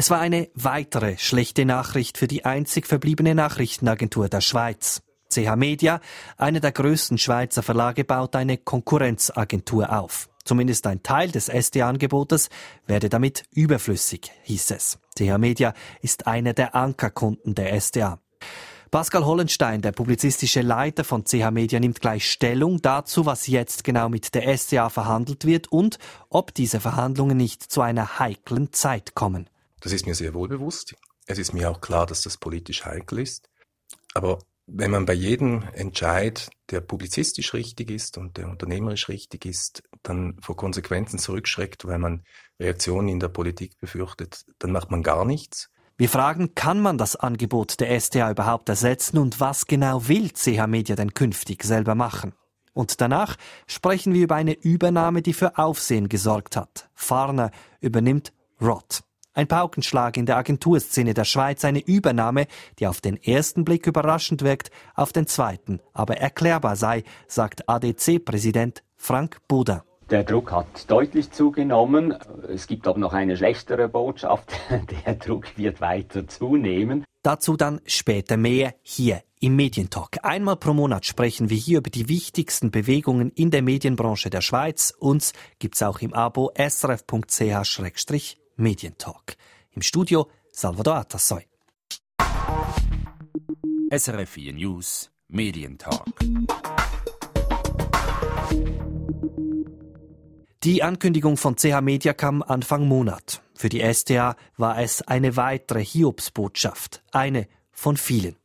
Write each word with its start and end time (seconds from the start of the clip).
Es 0.00 0.08
war 0.08 0.18
eine 0.18 0.48
weitere 0.54 1.18
schlechte 1.18 1.66
Nachricht 1.66 2.16
für 2.16 2.26
die 2.26 2.46
einzig 2.46 2.86
verbliebene 2.86 3.34
Nachrichtenagentur 3.34 4.30
der 4.30 4.40
Schweiz. 4.40 5.02
CH 5.28 5.56
Media, 5.56 6.00
einer 6.38 6.60
der 6.60 6.72
größten 6.72 7.18
Schweizer 7.18 7.62
Verlage, 7.62 8.04
baut 8.04 8.34
eine 8.34 8.56
Konkurrenzagentur 8.56 9.92
auf. 9.92 10.30
Zumindest 10.42 10.86
ein 10.86 11.02
Teil 11.02 11.30
des 11.30 11.50
SDA-Angebotes 11.50 12.48
werde 12.86 13.10
damit 13.10 13.42
überflüssig, 13.52 14.32
hieß 14.44 14.70
es. 14.70 14.98
CH 15.18 15.36
Media 15.36 15.74
ist 16.00 16.26
einer 16.26 16.54
der 16.54 16.74
Ankerkunden 16.74 17.54
der 17.54 17.78
SDA. 17.78 18.20
Pascal 18.90 19.26
Hollenstein, 19.26 19.82
der 19.82 19.92
publizistische 19.92 20.62
Leiter 20.62 21.04
von 21.04 21.26
CH 21.26 21.50
Media, 21.50 21.78
nimmt 21.78 22.00
gleich 22.00 22.30
Stellung 22.30 22.80
dazu, 22.80 23.26
was 23.26 23.48
jetzt 23.48 23.84
genau 23.84 24.08
mit 24.08 24.34
der 24.34 24.48
SDA 24.56 24.88
verhandelt 24.88 25.44
wird 25.44 25.70
und 25.70 25.98
ob 26.30 26.54
diese 26.54 26.80
Verhandlungen 26.80 27.36
nicht 27.36 27.62
zu 27.62 27.82
einer 27.82 28.18
heiklen 28.18 28.72
Zeit 28.72 29.14
kommen. 29.14 29.50
Das 29.80 29.92
ist 29.92 30.06
mir 30.06 30.14
sehr 30.14 30.34
wohl 30.34 30.48
bewusst. 30.48 30.94
Es 31.26 31.38
ist 31.38 31.52
mir 31.52 31.70
auch 31.70 31.80
klar, 31.80 32.06
dass 32.06 32.22
das 32.22 32.36
politisch 32.36 32.84
heikel 32.84 33.18
ist. 33.18 33.48
Aber 34.14 34.38
wenn 34.66 34.90
man 34.90 35.06
bei 35.06 35.14
jedem 35.14 35.64
Entscheid, 35.72 36.50
der 36.70 36.80
publizistisch 36.80 37.54
richtig 37.54 37.90
ist 37.90 38.18
und 38.18 38.36
der 38.36 38.48
unternehmerisch 38.48 39.08
richtig 39.08 39.44
ist, 39.44 39.82
dann 40.02 40.36
vor 40.40 40.56
Konsequenzen 40.56 41.18
zurückschreckt, 41.18 41.86
weil 41.86 41.98
man 41.98 42.24
Reaktionen 42.58 43.08
in 43.08 43.20
der 43.20 43.28
Politik 43.28 43.78
befürchtet, 43.78 44.44
dann 44.58 44.72
macht 44.72 44.90
man 44.90 45.02
gar 45.02 45.24
nichts. 45.24 45.70
Wir 45.96 46.08
fragen, 46.08 46.54
kann 46.54 46.80
man 46.80 46.96
das 46.96 47.16
Angebot 47.16 47.80
der 47.80 47.90
SDA 48.00 48.30
überhaupt 48.30 48.68
ersetzen 48.68 49.18
und 49.18 49.40
was 49.40 49.66
genau 49.66 50.08
will 50.08 50.30
CH 50.30 50.66
Media 50.66 50.96
denn 50.96 51.14
künftig 51.14 51.62
selber 51.62 51.94
machen? 51.94 52.32
Und 52.72 53.00
danach 53.00 53.36
sprechen 53.66 54.14
wir 54.14 54.22
über 54.22 54.36
eine 54.36 54.54
Übernahme, 54.54 55.20
die 55.20 55.34
für 55.34 55.58
Aufsehen 55.58 56.08
gesorgt 56.08 56.56
hat. 56.56 56.88
Farner 56.94 57.50
übernimmt 57.80 58.32
Rott. 58.62 59.02
Ein 59.40 59.48
Paukenschlag 59.48 60.18
in 60.18 60.26
der 60.26 60.36
Agenturszene 60.36 61.14
der 61.14 61.24
Schweiz, 61.24 61.64
eine 61.64 61.80
Übernahme, 61.80 62.46
die 62.78 62.86
auf 62.86 63.00
den 63.00 63.16
ersten 63.16 63.64
Blick 63.64 63.86
überraschend 63.86 64.42
wirkt, 64.42 64.70
auf 64.94 65.14
den 65.14 65.26
zweiten 65.26 65.80
aber 65.94 66.18
erklärbar 66.18 66.76
sei, 66.76 67.04
sagt 67.26 67.66
ADC-Präsident 67.66 68.82
Frank 68.98 69.38
Buda. 69.48 69.82
Der 70.10 70.24
Druck 70.24 70.52
hat 70.52 70.90
deutlich 70.90 71.30
zugenommen. 71.30 72.14
Es 72.52 72.66
gibt 72.66 72.86
aber 72.86 72.98
noch 72.98 73.14
eine 73.14 73.34
schlechtere 73.34 73.88
Botschaft. 73.88 74.52
Der 75.06 75.14
Druck 75.14 75.56
wird 75.56 75.80
weiter 75.80 76.28
zunehmen. 76.28 77.06
Dazu 77.22 77.56
dann 77.56 77.80
später 77.86 78.36
mehr 78.36 78.74
hier 78.82 79.22
im 79.40 79.56
Medientalk. 79.56 80.18
Einmal 80.22 80.56
pro 80.56 80.74
Monat 80.74 81.06
sprechen 81.06 81.48
wir 81.48 81.56
hier 81.56 81.78
über 81.78 81.88
die 81.88 82.10
wichtigsten 82.10 82.70
Bewegungen 82.70 83.30
in 83.30 83.50
der 83.50 83.62
Medienbranche 83.62 84.28
der 84.28 84.42
Schweiz. 84.42 84.92
Uns 84.98 85.32
gibt's 85.58 85.82
auch 85.82 86.00
im 86.00 86.12
Abo 86.12 86.52
srf.ch 86.58 87.80
Medientalk. 88.60 89.36
Im 89.72 89.82
Studio 89.82 90.28
Salvador 90.52 90.96
Atassoy. 90.96 91.46
SRF 93.90 94.28
4 94.28 94.52
News 94.52 95.10
Medientalk. 95.28 96.04
Die 100.62 100.82
Ankündigung 100.82 101.38
von 101.38 101.56
CH 101.56 101.80
Media 101.80 102.12
kam 102.12 102.42
Anfang 102.42 102.86
Monat. 102.86 103.42
Für 103.54 103.70
die 103.70 103.80
STA 103.80 104.36
war 104.58 104.78
es 104.78 105.00
eine 105.02 105.36
weitere 105.36 105.82
Hiobsbotschaft, 105.82 107.02
eine 107.12 107.48
von 107.72 107.96
vielen. 107.96 108.36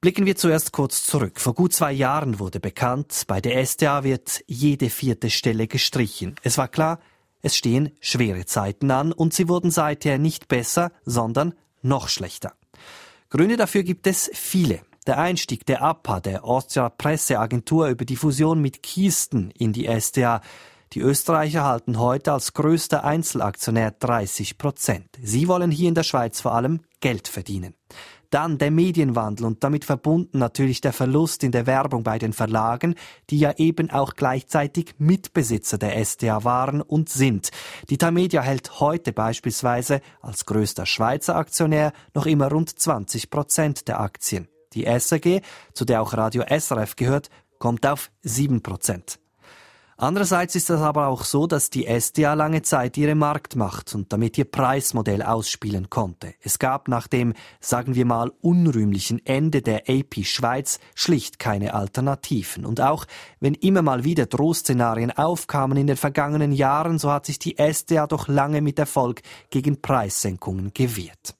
Blicken 0.00 0.26
wir 0.26 0.36
zuerst 0.36 0.72
kurz 0.72 1.04
zurück. 1.04 1.40
Vor 1.40 1.54
gut 1.54 1.72
zwei 1.72 1.92
Jahren 1.92 2.40
wurde 2.40 2.58
bekannt, 2.58 3.24
bei 3.28 3.40
der 3.40 3.64
STA 3.64 4.02
wird 4.02 4.42
jede 4.46 4.90
vierte 4.90 5.30
Stelle 5.30 5.68
gestrichen. 5.68 6.34
Es 6.42 6.58
war 6.58 6.68
klar, 6.68 6.98
es 7.42 7.56
stehen 7.56 7.90
schwere 8.00 8.44
Zeiten 8.46 8.90
an 8.90 9.12
und 9.12 9.32
sie 9.32 9.48
wurden 9.48 9.70
seither 9.70 10.18
nicht 10.18 10.48
besser, 10.48 10.92
sondern 11.04 11.54
noch 11.82 12.08
schlechter. 12.08 12.54
Gründe 13.30 13.56
dafür 13.56 13.82
gibt 13.82 14.06
es 14.06 14.30
viele. 14.32 14.80
Der 15.06 15.18
Einstieg 15.18 15.64
der 15.64 15.82
APA, 15.82 16.20
der 16.20 16.44
Austria 16.44 16.88
Presseagentur, 16.88 17.88
über 17.88 18.04
die 18.04 18.16
Fusion 18.16 18.60
mit 18.60 18.82
Kiesten 18.82 19.50
in 19.52 19.72
die 19.72 19.86
SDA. 19.86 20.42
Die 20.92 21.00
Österreicher 21.00 21.64
halten 21.64 21.98
heute 21.98 22.32
als 22.32 22.54
größter 22.54 23.04
Einzelaktionär 23.04 23.90
30 23.90 24.58
Prozent. 24.58 25.06
Sie 25.22 25.48
wollen 25.48 25.70
hier 25.70 25.88
in 25.88 25.94
der 25.94 26.02
Schweiz 26.02 26.40
vor 26.40 26.54
allem 26.54 26.80
Geld 27.00 27.28
verdienen. 27.28 27.74
Dann 28.30 28.58
der 28.58 28.70
Medienwandel 28.70 29.46
und 29.46 29.64
damit 29.64 29.84
verbunden 29.84 30.38
natürlich 30.38 30.80
der 30.80 30.92
Verlust 30.92 31.42
in 31.44 31.52
der 31.52 31.66
Werbung 31.66 32.02
bei 32.02 32.18
den 32.18 32.32
Verlagen, 32.32 32.94
die 33.30 33.38
ja 33.38 33.54
eben 33.56 33.90
auch 33.90 34.14
gleichzeitig 34.14 34.94
Mitbesitzer 34.98 35.78
der 35.78 35.96
SDA 36.04 36.44
waren 36.44 36.82
und 36.82 37.08
sind. 37.08 37.50
Die 37.88 37.96
Tamedia 37.96 38.42
hält 38.42 38.80
heute 38.80 39.12
beispielsweise 39.12 40.00
als 40.20 40.44
größter 40.44 40.84
Schweizer 40.84 41.36
Aktionär 41.36 41.92
noch 42.14 42.26
immer 42.26 42.50
rund 42.50 42.78
20 42.78 43.30
Prozent 43.30 43.88
der 43.88 44.00
Aktien. 44.00 44.48
Die 44.74 44.84
SAG, 44.98 45.40
zu 45.72 45.84
der 45.86 46.02
auch 46.02 46.12
Radio 46.12 46.44
SRF 46.48 46.96
gehört, 46.96 47.30
kommt 47.58 47.86
auf 47.86 48.10
7 48.22 48.62
Prozent. 48.62 49.18
Andererseits 50.00 50.54
ist 50.54 50.70
es 50.70 50.80
aber 50.80 51.08
auch 51.08 51.24
so, 51.24 51.48
dass 51.48 51.70
die 51.70 51.86
SDA 51.86 52.34
lange 52.34 52.62
Zeit 52.62 52.96
ihre 52.96 53.16
Marktmacht 53.16 53.96
und 53.96 54.12
damit 54.12 54.38
ihr 54.38 54.44
Preismodell 54.44 55.24
ausspielen 55.24 55.90
konnte. 55.90 56.34
Es 56.40 56.60
gab 56.60 56.86
nach 56.86 57.08
dem, 57.08 57.34
sagen 57.58 57.96
wir 57.96 58.06
mal, 58.06 58.30
unrühmlichen 58.40 59.26
Ende 59.26 59.60
der 59.60 59.88
AP 59.88 60.24
Schweiz 60.24 60.78
schlicht 60.94 61.40
keine 61.40 61.74
Alternativen. 61.74 62.64
Und 62.64 62.80
auch 62.80 63.06
wenn 63.40 63.54
immer 63.54 63.82
mal 63.82 64.04
wieder 64.04 64.26
Drohszenarien 64.26 65.10
aufkamen 65.10 65.76
in 65.76 65.88
den 65.88 65.96
vergangenen 65.96 66.52
Jahren, 66.52 67.00
so 67.00 67.10
hat 67.10 67.26
sich 67.26 67.40
die 67.40 67.56
SDA 67.58 68.06
doch 68.06 68.28
lange 68.28 68.60
mit 68.60 68.78
Erfolg 68.78 69.22
gegen 69.50 69.82
Preissenkungen 69.82 70.72
gewehrt. 70.74 71.34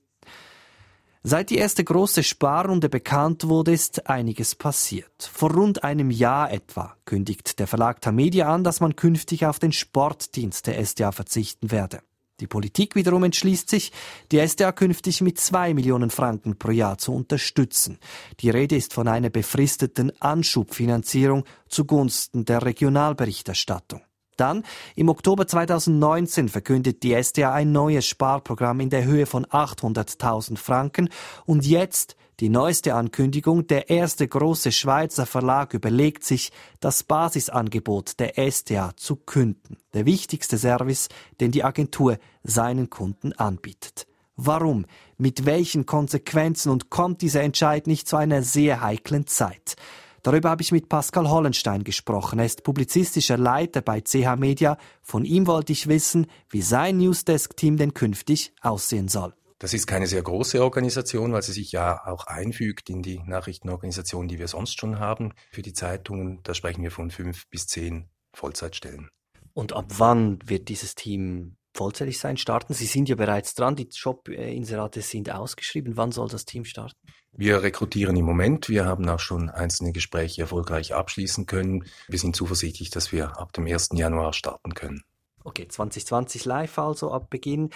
Seit 1.31 1.51
die 1.51 1.59
erste 1.59 1.85
große 1.85 2.23
Sparrunde 2.23 2.89
bekannt 2.89 3.47
wurde, 3.49 3.75
ist 3.75 4.09
einiges 4.09 4.55
passiert. 4.55 5.31
Vor 5.31 5.53
rund 5.53 5.85
einem 5.85 6.11
Jahr 6.11 6.51
etwa 6.51 6.97
kündigt 7.05 7.59
der 7.59 7.67
Verlag 7.67 8.01
Tamedia 8.01 8.51
an, 8.51 8.65
dass 8.65 8.81
man 8.81 8.97
künftig 8.97 9.45
auf 9.45 9.59
den 9.59 9.73
Sportdienst 9.73 10.67
der 10.67 10.83
SDA 10.83 11.13
verzichten 11.13 11.71
werde. 11.71 12.01
Die 12.41 12.47
Politik 12.47 12.95
wiederum 12.95 13.25
entschließt 13.25 13.69
sich, 13.69 13.93
die 14.33 14.39
SDA 14.39 14.73
künftig 14.73 15.21
mit 15.21 15.39
zwei 15.39 15.75
Millionen 15.75 16.09
Franken 16.09 16.59
pro 16.59 16.71
Jahr 16.71 16.97
zu 16.97 17.13
unterstützen. 17.13 17.99
Die 18.41 18.49
Rede 18.49 18.77
ist 18.77 18.95
von 18.95 19.07
einer 19.07 19.29
befristeten 19.29 20.11
Anschubfinanzierung 20.23 21.45
zugunsten 21.69 22.47
der 22.47 22.65
Regionalberichterstattung. 22.65 24.01
Dann, 24.39 24.65
im 24.95 25.09
Oktober 25.09 25.47
2019, 25.47 26.49
verkündet 26.49 27.03
die 27.03 27.13
SDA 27.13 27.53
ein 27.53 27.73
neues 27.73 28.07
Sparprogramm 28.07 28.81
in 28.81 28.89
der 28.89 29.05
Höhe 29.05 29.27
von 29.27 29.45
800.000 29.45 30.57
Franken 30.57 31.11
und 31.45 31.67
jetzt 31.67 32.17
die 32.41 32.51
neueste 32.51 32.95
Ankündigung, 32.95 33.67
der 33.67 33.91
erste 33.91 34.29
große 34.29 34.71
Schweizer 34.71 35.27
Verlag 35.27 35.75
überlegt 35.75 36.23
sich, 36.23 36.53
das 36.79 37.03
Basisangebot 37.03 38.21
der 38.21 38.39
SDA 38.39 38.93
zu 38.97 39.17
künden. 39.17 39.77
Der 39.93 40.07
wichtigste 40.07 40.57
Service, 40.57 41.09
den 41.41 41.51
die 41.51 41.65
Agentur 41.65 42.19
seinen 42.45 42.91
Kunden 42.91 43.33
anbietet. 43.33 44.07
Warum? 44.37 44.87
Mit 45.17 45.47
welchen 45.47 45.85
Konsequenzen 45.85 46.71
und 46.71 46.91
kommt 46.91 47.23
dieser 47.23 47.43
Entscheid 47.43 47.89
nicht 47.89 48.07
zu 48.07 48.15
einer 48.15 48.45
sehr 48.45 48.83
heiklen 48.83 49.27
Zeit? 49.27 49.75
Darüber 50.23 50.51
habe 50.51 50.63
ich 50.63 50.73
mit 50.73 50.89
Pascal 50.89 51.29
Hollenstein 51.29 51.85
gesprochen. 51.85 52.39
Er 52.39 52.47
ist 52.47 52.63
publizistischer 52.63 53.37
Leiter 53.37 53.81
bei 53.81 54.01
CH 54.01 54.37
Media. 54.37 54.79
Von 55.03 55.25
ihm 55.25 55.47
wollte 55.47 55.73
ich 55.73 55.87
wissen, 55.89 56.27
wie 56.51 56.63
sein 56.63 56.99
Newsdesk-Team 56.99 57.77
denn 57.77 57.95
künftig 57.95 58.53
aussehen 58.61 59.09
soll. 59.09 59.35
Das 59.61 59.75
ist 59.75 59.89
keine 59.89 60.07
sehr 60.07 60.23
große 60.23 60.63
Organisation, 60.63 61.33
weil 61.33 61.43
sie 61.43 61.53
sich 61.53 61.73
ja 61.73 62.07
auch 62.07 62.27
einfügt 62.27 62.91
in 62.91 63.03
die 63.03 63.19
Nachrichtenorganisation, 63.19 64.29
die 64.29 64.39
wir 64.39 64.47
sonst 64.47 64.79
schon 64.79 65.01
haben. 65.01 65.33
Für 65.51 65.63
die 65.63 65.73
Zeitungen, 65.73 66.41
da 66.45 66.55
sprechen 66.55 66.83
wir 66.83 66.93
von 66.93 67.11
fünf 67.11 67.49
bis 67.51 67.67
zehn 67.67 68.09
Vollzeitstellen. 68.35 69.09
Und 69.55 69.73
ab 69.73 69.87
wann 69.99 70.39
wird 70.45 70.69
dieses 70.69 70.95
Team 70.95 71.57
vollzeitig 71.75 72.21
sein, 72.21 72.37
starten? 72.37 72.73
Sie 72.73 72.87
sind 72.87 73.09
ja 73.09 73.17
bereits 73.17 73.55
dran, 73.55 73.75
die 73.75 73.89
Jobinserate 73.91 75.01
sind 75.01 75.31
ausgeschrieben. 75.31 75.97
Wann 75.97 76.13
soll 76.13 76.29
das 76.29 76.45
Team 76.45 76.65
starten? 76.65 76.97
Wir 77.33 77.63
rekrutieren 77.63 78.17
im 78.17 78.25
Moment. 78.25 78.69
Wir 78.69 78.85
haben 78.85 79.09
auch 79.09 79.21
schon 79.21 79.49
einzelne 79.51 79.93
Gespräche 79.93 80.43
erfolgreich 80.43 80.95
abschließen 80.95 81.47
können. 81.47 81.85
Wir 82.09 82.19
sind 82.19 82.35
zuversichtlich, 82.35 82.91
dass 82.91 83.13
wir 83.13 83.39
ab 83.39 83.53
dem 83.53 83.67
1. 83.67 83.91
Januar 83.93 84.33
starten 84.33 84.75
können. 84.75 85.03
Okay, 85.45 85.69
2020 85.69 86.45
live 86.45 86.79
also 86.79 87.13
ab 87.13 87.31
Beginn. 87.31 87.71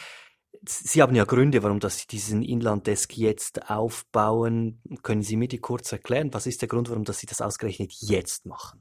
Sie 0.64 1.02
haben 1.02 1.14
ja 1.14 1.24
Gründe, 1.24 1.62
warum 1.62 1.80
dass 1.80 1.98
Sie 1.98 2.06
diesen 2.06 2.42
Inlanddesk 2.42 3.16
jetzt 3.16 3.70
aufbauen. 3.70 4.80
Können 5.02 5.22
Sie 5.22 5.36
mir 5.36 5.48
die 5.48 5.58
kurz 5.58 5.90
erklären? 5.90 6.32
Was 6.32 6.46
ist 6.46 6.60
der 6.60 6.68
Grund, 6.68 6.88
warum 6.90 7.04
dass 7.04 7.18
Sie 7.18 7.26
das 7.26 7.40
ausgerechnet 7.40 7.92
jetzt 8.00 8.46
machen? 8.46 8.80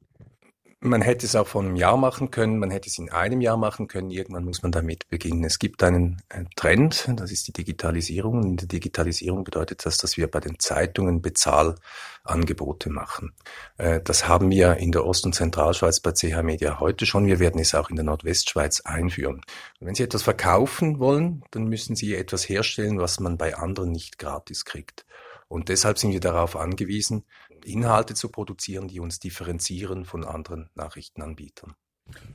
Man 0.84 1.04
hätte 1.04 1.28
es 1.28 1.36
auch 1.36 1.46
vor 1.46 1.62
einem 1.62 1.76
Jahr 1.76 1.96
machen 1.96 2.32
können, 2.32 2.58
man 2.58 2.72
hätte 2.72 2.90
es 2.90 2.98
in 2.98 3.12
einem 3.12 3.40
Jahr 3.40 3.56
machen 3.56 3.88
können, 3.88 4.10
irgendwann 4.10 4.46
muss 4.46 4.64
man 4.64 4.72
damit 4.72 5.08
beginnen. 5.10 5.44
Es 5.44 5.60
gibt 5.60 5.84
einen 5.84 6.24
Trend, 6.56 7.08
das 7.18 7.32
ist 7.32 7.48
die 7.48 7.54
Digitalisierung. 7.54 8.40
Und 8.40 8.48
in 8.48 8.58
der 8.58 8.68
Digitalisierung 8.68 9.44
bedeutet 9.44 9.86
das, 9.86 9.98
dass 9.98 10.18
wir 10.18 10.26
bei 10.26 10.40
den 10.40 10.58
Zeitungen 10.58 11.22
Bezahlangebote 11.22 12.90
machen. 12.90 13.32
Äh, 13.78 14.02
das 14.02 14.28
haben 14.28 14.50
wir 14.50 14.78
in 14.78 14.92
der 14.92 15.06
Ost- 15.06 15.24
und 15.24 15.36
Zentralschweiz 15.36 16.00
bei 16.00 16.14
CH 16.14 16.42
Media 16.42 16.80
heute 16.80 17.06
schon. 17.06 17.28
Wir 17.28 17.38
werden 17.38 17.62
es 17.62 17.76
auch 17.76 17.92
in 17.92 17.96
der 17.96 18.06
Nordwestschweiz 18.06 18.82
einführen. 18.82 19.44
Und 19.80 19.88
wenn 19.88 19.94
Sie 19.94 20.02
etwas 20.02 20.24
verkaufen 20.24 20.98
wollen, 20.98 21.44
dann 21.52 21.66
müssen 21.66 21.96
Sie 21.96 22.16
etwas 22.16 22.50
herstellen, 22.50 22.98
was 22.98 23.20
man 23.20 23.38
bei 23.38 23.56
anderen 23.56 23.92
nicht 23.92 24.18
gratis 24.18 24.66
kriegt. 24.66 25.06
Und 25.48 25.70
deshalb 25.70 26.00
sind 26.00 26.14
wir 26.14 26.22
darauf 26.22 26.56
angewiesen, 26.56 27.26
Inhalte 27.66 28.14
zu 28.14 28.30
produzieren, 28.30 28.88
die 28.88 29.00
uns 29.00 29.20
differenzieren 29.20 30.06
von 30.06 30.24
anderen 30.24 30.70
Nachrichtenanbietern. 30.76 31.76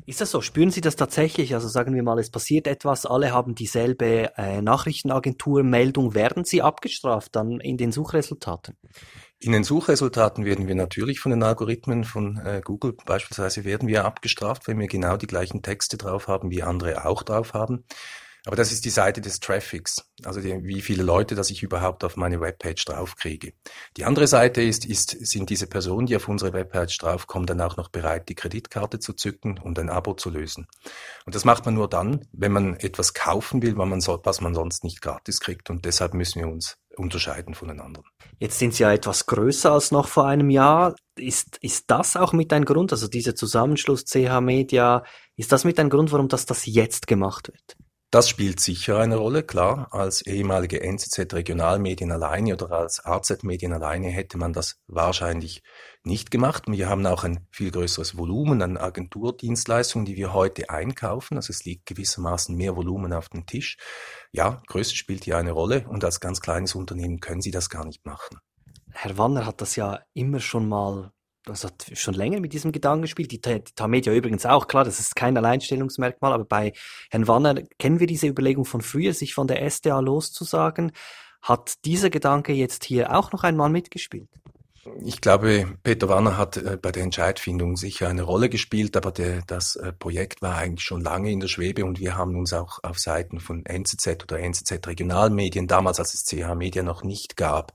Ist 0.06 0.20
das 0.20 0.30
so? 0.30 0.40
Spüren 0.40 0.70
Sie 0.70 0.80
das 0.80 0.96
tatsächlich? 0.96 1.54
Also 1.54 1.68
sagen 1.68 1.94
wir 1.94 2.02
mal, 2.02 2.18
es 2.18 2.30
passiert 2.30 2.66
etwas, 2.66 3.04
alle 3.04 3.32
haben 3.32 3.54
dieselbe 3.54 4.32
äh, 4.36 4.62
Nachrichtenagentur-Meldung. 4.62 6.14
Werden 6.14 6.44
Sie 6.44 6.62
abgestraft 6.62 7.34
dann 7.34 7.60
in 7.60 7.76
den 7.76 7.92
Suchresultaten? 7.92 8.76
In 9.38 9.52
den 9.52 9.64
Suchresultaten 9.64 10.44
werden 10.44 10.68
wir 10.68 10.74
natürlich 10.74 11.20
von 11.20 11.30
den 11.30 11.42
Algorithmen 11.42 12.04
von 12.04 12.38
äh, 12.38 12.62
Google 12.64 12.96
beispielsweise 13.04 13.64
werden 13.64 13.88
wir 13.88 14.04
abgestraft, 14.04 14.66
wenn 14.68 14.78
wir 14.78 14.86
genau 14.86 15.16
die 15.16 15.26
gleichen 15.26 15.62
Texte 15.62 15.98
drauf 15.98 16.28
haben, 16.28 16.50
wie 16.50 16.62
andere 16.62 17.04
auch 17.04 17.22
drauf 17.22 17.52
haben. 17.52 17.84
Aber 18.46 18.54
das 18.54 18.70
ist 18.70 18.84
die 18.84 18.90
Seite 18.90 19.20
des 19.20 19.40
Traffics, 19.40 20.08
also 20.24 20.40
die, 20.40 20.62
wie 20.62 20.80
viele 20.80 21.02
Leute, 21.02 21.34
dass 21.34 21.50
ich 21.50 21.64
überhaupt 21.64 22.04
auf 22.04 22.16
meine 22.16 22.40
Webpage 22.40 22.84
draufkriege. 22.84 23.54
Die 23.96 24.04
andere 24.04 24.28
Seite 24.28 24.62
ist, 24.62 24.84
ist, 24.84 25.10
sind 25.26 25.50
diese 25.50 25.66
Personen, 25.66 26.06
die 26.06 26.14
auf 26.14 26.28
unsere 26.28 26.52
Webpage 26.52 26.96
draufkommen, 26.98 27.46
dann 27.46 27.60
auch 27.60 27.76
noch 27.76 27.88
bereit, 27.88 28.28
die 28.28 28.36
Kreditkarte 28.36 29.00
zu 29.00 29.14
zücken 29.14 29.58
und 29.58 29.80
ein 29.80 29.90
Abo 29.90 30.14
zu 30.14 30.30
lösen. 30.30 30.68
Und 31.24 31.34
das 31.34 31.44
macht 31.44 31.64
man 31.64 31.74
nur 31.74 31.88
dann, 31.88 32.24
wenn 32.30 32.52
man 32.52 32.76
etwas 32.76 33.14
kaufen 33.14 33.62
will, 33.62 33.76
was 33.76 33.88
man, 33.88 34.00
so, 34.00 34.20
was 34.22 34.40
man 34.40 34.54
sonst 34.54 34.84
nicht 34.84 35.02
gratis 35.02 35.40
kriegt. 35.40 35.68
Und 35.68 35.84
deshalb 35.84 36.14
müssen 36.14 36.40
wir 36.40 36.48
uns 36.48 36.76
unterscheiden 36.96 37.54
von 37.56 37.66
den 37.66 37.80
anderen. 37.80 38.06
Jetzt 38.38 38.60
sind 38.60 38.74
Sie 38.74 38.84
ja 38.84 38.92
etwas 38.92 39.26
größer 39.26 39.72
als 39.72 39.90
noch 39.90 40.06
vor 40.06 40.26
einem 40.26 40.50
Jahr. 40.50 40.94
Ist, 41.18 41.58
ist 41.62 41.90
das 41.90 42.16
auch 42.16 42.32
mit 42.32 42.52
ein 42.52 42.64
Grund, 42.64 42.92
also 42.92 43.08
dieser 43.08 43.34
Zusammenschluss 43.34 44.04
CH 44.04 44.40
Media, 44.40 45.02
ist 45.34 45.50
das 45.50 45.64
mit 45.64 45.80
ein 45.80 45.90
Grund, 45.90 46.12
warum 46.12 46.28
das, 46.28 46.46
das 46.46 46.64
jetzt 46.64 47.08
gemacht 47.08 47.48
wird? 47.48 47.76
Das 48.16 48.30
spielt 48.30 48.60
sicher 48.60 48.98
eine 48.98 49.16
Rolle, 49.16 49.42
klar. 49.42 49.88
Als 49.90 50.22
ehemalige 50.22 50.80
NZZ 50.80 51.34
Regionalmedien 51.34 52.10
alleine 52.10 52.54
oder 52.54 52.70
als 52.70 53.04
AZ 53.04 53.42
Medien 53.42 53.74
alleine 53.74 54.08
hätte 54.08 54.38
man 54.38 54.54
das 54.54 54.80
wahrscheinlich 54.86 55.62
nicht 56.02 56.30
gemacht. 56.30 56.62
Wir 56.66 56.88
haben 56.88 57.04
auch 57.04 57.24
ein 57.24 57.46
viel 57.50 57.70
größeres 57.70 58.16
Volumen 58.16 58.62
an 58.62 58.78
Agenturdienstleistungen, 58.78 60.06
die 60.06 60.16
wir 60.16 60.32
heute 60.32 60.70
einkaufen. 60.70 61.36
Also 61.36 61.50
es 61.50 61.66
liegt 61.66 61.84
gewissermaßen 61.84 62.56
mehr 62.56 62.74
Volumen 62.74 63.12
auf 63.12 63.28
dem 63.28 63.44
Tisch. 63.44 63.76
Ja, 64.32 64.62
Größe 64.66 64.96
spielt 64.96 65.24
hier 65.24 65.36
eine 65.36 65.52
Rolle 65.52 65.84
und 65.86 66.02
als 66.02 66.18
ganz 66.18 66.40
kleines 66.40 66.74
Unternehmen 66.74 67.20
können 67.20 67.42
Sie 67.42 67.50
das 67.50 67.68
gar 67.68 67.84
nicht 67.84 68.06
machen. 68.06 68.38
Herr 68.92 69.18
Wanner 69.18 69.44
hat 69.44 69.60
das 69.60 69.76
ja 69.76 70.00
immer 70.14 70.40
schon 70.40 70.70
mal 70.70 71.12
das 71.46 71.64
hat 71.64 71.86
schon 71.94 72.14
länger 72.14 72.40
mit 72.40 72.52
diesem 72.52 72.72
Gedanken 72.72 73.02
gespielt. 73.02 73.30
Die, 73.32 73.40
die 73.40 73.62
Tamedia 73.74 74.12
übrigens 74.12 74.44
auch, 74.44 74.66
klar, 74.66 74.84
das 74.84 75.00
ist 75.00 75.16
kein 75.16 75.36
Alleinstellungsmerkmal, 75.36 76.32
aber 76.32 76.44
bei 76.44 76.72
Herrn 77.10 77.28
Wanner 77.28 77.62
kennen 77.78 78.00
wir 78.00 78.06
diese 78.06 78.26
Überlegung 78.26 78.64
von 78.64 78.82
früher, 78.82 79.14
sich 79.14 79.32
von 79.32 79.46
der 79.46 79.62
SDA 79.62 80.00
loszusagen. 80.00 80.92
Hat 81.40 81.84
dieser 81.84 82.10
Gedanke 82.10 82.52
jetzt 82.52 82.84
hier 82.84 83.16
auch 83.16 83.32
noch 83.32 83.44
einmal 83.44 83.70
mitgespielt? 83.70 84.28
Ich 85.04 85.20
glaube, 85.20 85.76
Peter 85.82 86.08
Warner 86.08 86.36
hat 86.36 86.56
äh, 86.56 86.78
bei 86.80 86.92
der 86.92 87.02
Entscheidfindung 87.02 87.76
sicher 87.76 88.08
eine 88.08 88.22
Rolle 88.22 88.48
gespielt, 88.48 88.96
aber 88.96 89.10
der, 89.10 89.42
das 89.46 89.76
äh, 89.76 89.92
Projekt 89.92 90.42
war 90.42 90.56
eigentlich 90.56 90.84
schon 90.84 91.00
lange 91.00 91.30
in 91.30 91.40
der 91.40 91.48
Schwebe 91.48 91.84
und 91.84 91.98
wir 91.98 92.16
haben 92.16 92.36
uns 92.36 92.52
auch 92.52 92.78
auf 92.82 92.98
Seiten 92.98 93.40
von 93.40 93.64
NZZ 93.66 94.22
oder 94.22 94.38
NZZ 94.38 94.86
Regionalmedien, 94.86 95.66
damals 95.66 95.98
als 95.98 96.14
es 96.14 96.24
CH 96.24 96.54
Media 96.54 96.82
noch 96.82 97.02
nicht 97.02 97.36
gab, 97.36 97.72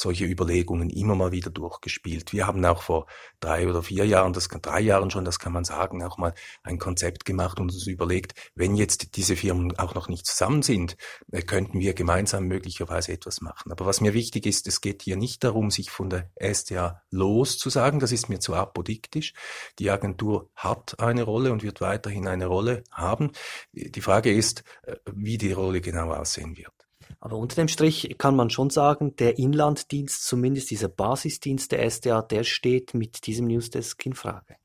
solche 0.00 0.24
Überlegungen 0.24 0.90
immer 0.90 1.14
mal 1.14 1.32
wieder 1.32 1.50
durchgespielt. 1.50 2.32
Wir 2.32 2.46
haben 2.46 2.64
auch 2.64 2.82
vor 2.82 3.06
drei 3.38 3.68
oder 3.68 3.82
vier 3.82 4.06
Jahren, 4.06 4.32
das 4.32 4.48
drei 4.48 4.80
Jahren 4.80 5.10
schon, 5.10 5.24
das 5.24 5.38
kann 5.38 5.52
man 5.52 5.64
sagen, 5.64 6.02
auch 6.02 6.18
mal 6.18 6.34
ein 6.62 6.78
Konzept 6.78 7.24
gemacht 7.24 7.60
und 7.60 7.70
uns 7.70 7.86
überlegt, 7.86 8.34
wenn 8.54 8.74
jetzt 8.74 9.16
diese 9.16 9.36
Firmen 9.36 9.78
auch 9.78 9.94
noch 9.94 10.08
nicht 10.08 10.26
zusammen 10.26 10.62
sind, 10.62 10.96
äh, 11.30 11.42
könnten 11.42 11.78
wir 11.78 11.94
gemeinsam 11.94 12.46
möglicherweise 12.46 13.12
etwas 13.12 13.40
machen. 13.40 13.72
Aber 13.72 13.86
was 13.86 14.00
mir 14.00 14.14
wichtig 14.14 14.46
ist, 14.46 14.66
es 14.66 14.80
geht 14.80 15.02
hier 15.02 15.16
nicht 15.16 15.44
darum, 15.44 15.70
sich 15.70 15.90
von 15.90 16.10
der 16.10 16.30
SDA 16.36 17.02
loszusagen. 17.10 18.00
Das 18.00 18.12
ist 18.12 18.28
mir 18.28 18.40
zu 18.40 18.54
apodiktisch. 18.54 19.34
Die 19.78 19.90
Agentur 19.90 20.50
hat 20.54 20.98
eine 20.98 21.22
Rolle 21.22 21.52
und 21.52 21.62
wird 21.62 21.80
weiterhin 21.80 22.26
eine 22.26 22.46
Rolle 22.46 22.84
haben. 22.90 23.32
Die 23.72 24.00
Frage 24.00 24.32
ist, 24.32 24.64
äh, 24.82 24.96
wie 25.12 25.38
die 25.38 25.52
Rolle 25.52 25.80
genau 25.80 26.12
aussehen 26.12 26.56
wird. 26.56 26.79
Aber 27.20 27.36
unter 27.36 27.56
dem 27.56 27.68
Strich 27.68 28.16
kann 28.18 28.34
man 28.34 28.48
schon 28.48 28.70
sagen, 28.70 29.14
der 29.16 29.38
Inlanddienst, 29.38 30.24
zumindest 30.24 30.70
dieser 30.70 30.88
Basisdienst 30.88 31.70
der 31.70 31.88
SDA, 31.88 32.22
der 32.22 32.44
steht 32.44 32.94
mit 32.94 33.26
diesem 33.26 33.46
Newsdesk 33.46 34.04
in 34.06 34.14
Frage. 34.14 34.56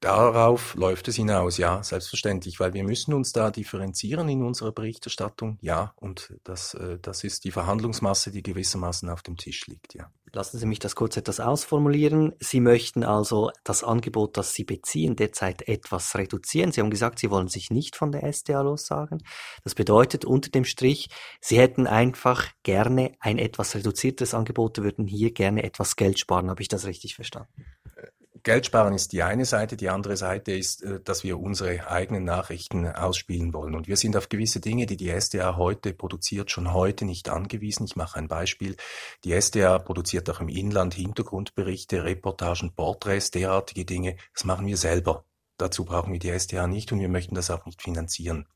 Darauf 0.00 0.74
läuft 0.76 1.08
es 1.08 1.16
hinaus, 1.16 1.58
ja, 1.58 1.82
selbstverständlich, 1.82 2.58
weil 2.58 2.72
wir 2.72 2.84
müssen 2.84 3.12
uns 3.12 3.32
da 3.32 3.50
differenzieren 3.50 4.30
in 4.30 4.42
unserer 4.42 4.72
Berichterstattung, 4.72 5.58
ja, 5.60 5.92
und 5.96 6.34
das, 6.42 6.72
äh, 6.72 6.98
das 7.00 7.22
ist 7.22 7.44
die 7.44 7.50
Verhandlungsmasse, 7.50 8.30
die 8.30 8.42
gewissermaßen 8.42 9.10
auf 9.10 9.22
dem 9.22 9.36
Tisch 9.36 9.66
liegt, 9.66 9.94
ja. 9.94 10.10
Lassen 10.32 10.58
Sie 10.58 10.66
mich 10.66 10.78
das 10.78 10.94
kurz 10.94 11.16
etwas 11.16 11.40
ausformulieren. 11.40 12.34
Sie 12.38 12.60
möchten 12.60 13.02
also 13.02 13.50
das 13.64 13.82
Angebot, 13.82 14.36
das 14.36 14.52
Sie 14.52 14.64
beziehen, 14.64 15.16
derzeit 15.16 15.66
etwas 15.66 16.14
reduzieren. 16.14 16.70
Sie 16.70 16.80
haben 16.80 16.90
gesagt, 16.90 17.18
Sie 17.18 17.30
wollen 17.30 17.48
sich 17.48 17.70
nicht 17.70 17.96
von 17.96 18.12
der 18.12 18.22
SDA 18.32 18.60
lossagen. 18.60 19.22
Das 19.64 19.74
bedeutet 19.74 20.24
unter 20.24 20.50
dem 20.50 20.64
Strich, 20.64 21.08
Sie 21.40 21.58
hätten 21.58 21.86
einfach 21.88 22.48
gerne 22.62 23.12
ein 23.18 23.38
etwas 23.38 23.74
reduziertes 23.74 24.32
Angebot, 24.32 24.78
würden 24.78 25.06
hier 25.06 25.32
gerne 25.32 25.64
etwas 25.64 25.96
Geld 25.96 26.20
sparen. 26.20 26.48
Habe 26.48 26.62
ich 26.62 26.68
das 26.68 26.86
richtig 26.86 27.16
verstanden? 27.16 27.64
Geld 28.42 28.66
sparen 28.66 28.94
ist 28.94 29.12
die 29.12 29.22
eine 29.22 29.44
Seite, 29.44 29.76
die 29.76 29.88
andere 29.88 30.16
Seite 30.16 30.52
ist, 30.52 30.82
äh, 30.82 31.00
dass 31.00 31.24
wir 31.24 31.38
unsere 31.38 31.88
eigenen 31.90 32.24
Nachrichten 32.24 32.86
ausspielen 32.86 33.52
wollen. 33.52 33.74
Und 33.74 33.88
wir 33.88 33.96
sind 33.96 34.16
auf 34.16 34.28
gewisse 34.28 34.60
Dinge, 34.60 34.86
die 34.86 34.96
die 34.96 35.10
SDA 35.10 35.56
heute 35.56 35.92
produziert, 35.92 36.50
schon 36.50 36.72
heute 36.72 37.04
nicht 37.04 37.28
angewiesen. 37.28 37.84
Ich 37.84 37.96
mache 37.96 38.18
ein 38.18 38.28
Beispiel. 38.28 38.76
Die 39.24 39.32
SDA 39.32 39.78
produziert 39.78 40.28
auch 40.30 40.40
im 40.40 40.48
Inland 40.48 40.94
Hintergrundberichte, 40.94 42.04
Reportagen, 42.04 42.74
Porträts, 42.74 43.30
derartige 43.30 43.84
Dinge. 43.84 44.16
Das 44.34 44.44
machen 44.44 44.66
wir 44.66 44.76
selber. 44.76 45.24
Dazu 45.56 45.84
brauchen 45.84 46.12
wir 46.12 46.18
die 46.18 46.30
SDA 46.30 46.66
nicht 46.66 46.90
und 46.92 47.00
wir 47.00 47.08
möchten 47.08 47.34
das 47.34 47.50
auch 47.50 47.66
nicht 47.66 47.82
finanzieren 47.82 48.46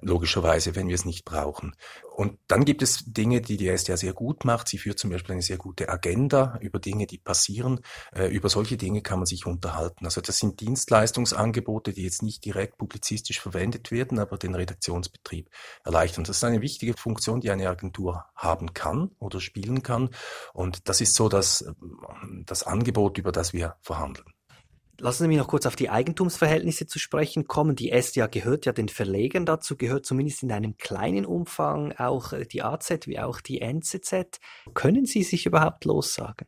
logischerweise, 0.00 0.74
wenn 0.74 0.88
wir 0.88 0.94
es 0.94 1.04
nicht 1.04 1.24
brauchen. 1.24 1.74
Und 2.14 2.38
dann 2.48 2.64
gibt 2.64 2.82
es 2.82 3.04
Dinge, 3.06 3.42
die 3.42 3.56
die 3.56 3.68
SDA 3.68 3.96
sehr 3.96 4.14
gut 4.14 4.44
macht. 4.44 4.68
Sie 4.68 4.78
führt 4.78 4.98
zum 4.98 5.10
Beispiel 5.10 5.32
eine 5.32 5.42
sehr 5.42 5.58
gute 5.58 5.88
Agenda 5.88 6.58
über 6.60 6.78
Dinge, 6.78 7.06
die 7.06 7.18
passieren. 7.18 7.80
Äh, 8.14 8.28
über 8.28 8.48
solche 8.48 8.76
Dinge 8.76 9.02
kann 9.02 9.18
man 9.18 9.26
sich 9.26 9.46
unterhalten. 9.46 10.06
Also 10.06 10.20
das 10.20 10.38
sind 10.38 10.60
Dienstleistungsangebote, 10.60 11.92
die 11.92 12.04
jetzt 12.04 12.22
nicht 12.22 12.44
direkt 12.44 12.78
publizistisch 12.78 13.40
verwendet 13.40 13.90
werden, 13.90 14.18
aber 14.18 14.38
den 14.38 14.54
Redaktionsbetrieb 14.54 15.50
erleichtern. 15.84 16.24
Das 16.24 16.38
ist 16.38 16.44
eine 16.44 16.62
wichtige 16.62 16.94
Funktion, 16.94 17.40
die 17.40 17.50
eine 17.50 17.68
Agentur 17.68 18.24
haben 18.34 18.72
kann 18.72 19.10
oder 19.18 19.40
spielen 19.40 19.82
kann. 19.82 20.10
Und 20.54 20.88
das 20.88 21.00
ist 21.00 21.14
so 21.14 21.28
das, 21.28 21.66
das 22.44 22.62
Angebot, 22.62 23.18
über 23.18 23.32
das 23.32 23.52
wir 23.52 23.76
verhandeln. 23.82 24.35
Lassen 24.98 25.24
Sie 25.24 25.28
mich 25.28 25.36
noch 25.36 25.48
kurz 25.48 25.66
auf 25.66 25.76
die 25.76 25.90
Eigentumsverhältnisse 25.90 26.86
zu 26.86 26.98
sprechen 26.98 27.46
kommen. 27.46 27.76
Die 27.76 27.90
SDA 27.90 28.26
gehört 28.28 28.64
ja 28.64 28.72
den 28.72 28.88
Verlegern 28.88 29.44
dazu, 29.44 29.76
gehört 29.76 30.06
zumindest 30.06 30.42
in 30.42 30.52
einem 30.52 30.78
kleinen 30.78 31.26
Umfang 31.26 31.92
auch 31.92 32.32
äh, 32.32 32.46
die 32.46 32.62
AZ 32.62 33.06
wie 33.06 33.18
auch 33.18 33.40
die 33.40 33.60
NZZ. 33.60 34.40
Können 34.74 35.04
Sie 35.04 35.22
sich 35.22 35.44
überhaupt 35.44 35.84
lossagen? 35.84 36.46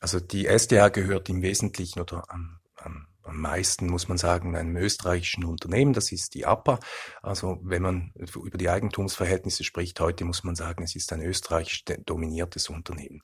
Also 0.00 0.20
die 0.20 0.46
SDA 0.46 0.88
gehört 0.88 1.28
im 1.28 1.42
Wesentlichen 1.42 2.00
oder 2.00 2.24
am, 2.28 2.60
am, 2.76 3.06
am 3.22 3.40
meisten, 3.40 3.88
muss 3.88 4.08
man 4.08 4.18
sagen, 4.18 4.56
einem 4.56 4.76
österreichischen 4.76 5.44
Unternehmen, 5.44 5.92
das 5.92 6.12
ist 6.12 6.34
die 6.34 6.46
APA. 6.46 6.78
Also 7.22 7.58
wenn 7.62 7.82
man 7.82 8.12
über 8.14 8.58
die 8.58 8.70
Eigentumsverhältnisse 8.70 9.64
spricht, 9.64 9.98
heute 10.00 10.24
muss 10.24 10.44
man 10.44 10.54
sagen, 10.54 10.84
es 10.84 10.94
ist 10.94 11.12
ein 11.12 11.22
österreichisch 11.22 11.84
dominiertes 12.06 12.68
Unternehmen. 12.68 13.20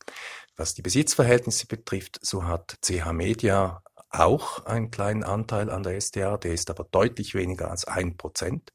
Was 0.57 0.75
die 0.75 0.83
Besitzverhältnisse 0.83 1.67
betrifft, 1.67 2.19
so 2.21 2.45
hat 2.45 2.79
CH 2.83 3.13
Media 3.13 3.83
auch 4.19 4.65
einen 4.67 4.91
kleinen 4.91 5.23
Anteil 5.23 5.71
an 5.71 5.83
der 5.83 6.01
SDA, 6.01 6.37
der 6.37 6.53
ist 6.53 6.71
aber 6.71 6.85
deutlich 6.85 7.35
weniger 7.35 7.71
als 7.71 7.85
ein 7.87 8.17
Prozent. 8.17 8.73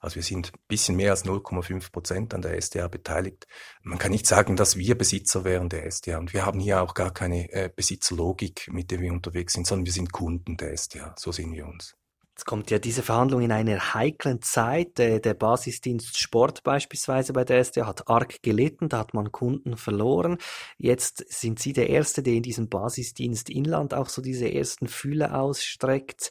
Also 0.00 0.16
wir 0.16 0.22
sind 0.22 0.52
ein 0.54 0.60
bisschen 0.68 0.96
mehr 0.96 1.10
als 1.10 1.24
0,5 1.24 1.90
Prozent 1.90 2.34
an 2.34 2.42
der 2.42 2.60
SDA 2.60 2.86
beteiligt. 2.88 3.46
Man 3.82 3.98
kann 3.98 4.12
nicht 4.12 4.26
sagen, 4.26 4.56
dass 4.56 4.76
wir 4.76 4.96
Besitzer 4.96 5.44
wären 5.44 5.68
der 5.68 5.90
SDA. 5.90 6.18
Und 6.18 6.32
wir 6.32 6.46
haben 6.46 6.60
hier 6.60 6.82
auch 6.82 6.94
gar 6.94 7.12
keine 7.12 7.50
äh, 7.52 7.70
Besitzerlogik, 7.74 8.68
mit 8.70 8.90
der 8.90 9.00
wir 9.00 9.12
unterwegs 9.12 9.54
sind, 9.54 9.66
sondern 9.66 9.86
wir 9.86 9.92
sind 9.92 10.12
Kunden 10.12 10.56
der 10.56 10.72
SDA. 10.76 11.14
So 11.18 11.32
sehen 11.32 11.52
wir 11.52 11.66
uns. 11.66 11.96
Jetzt 12.38 12.46
kommt 12.46 12.70
ja 12.70 12.78
diese 12.78 13.02
Verhandlung 13.02 13.40
in 13.40 13.50
einer 13.50 13.94
heiklen 13.94 14.40
Zeit. 14.42 14.98
Der 14.98 15.34
Basisdienst 15.34 16.16
Sport 16.16 16.62
beispielsweise 16.62 17.32
bei 17.32 17.44
der 17.44 17.64
SDA 17.64 17.84
hat 17.84 18.08
arg 18.08 18.40
gelitten, 18.42 18.88
da 18.88 18.98
hat 18.98 19.12
man 19.12 19.32
Kunden 19.32 19.76
verloren. 19.76 20.38
Jetzt 20.76 21.24
sind 21.32 21.58
Sie 21.58 21.72
der 21.72 21.90
Erste, 21.90 22.22
der 22.22 22.34
in 22.34 22.44
diesem 22.44 22.68
Basisdienst 22.68 23.50
Inland 23.50 23.92
auch 23.92 24.08
so 24.08 24.22
diese 24.22 24.48
ersten 24.48 24.86
Fühle 24.86 25.34
ausstreckt. 25.34 26.30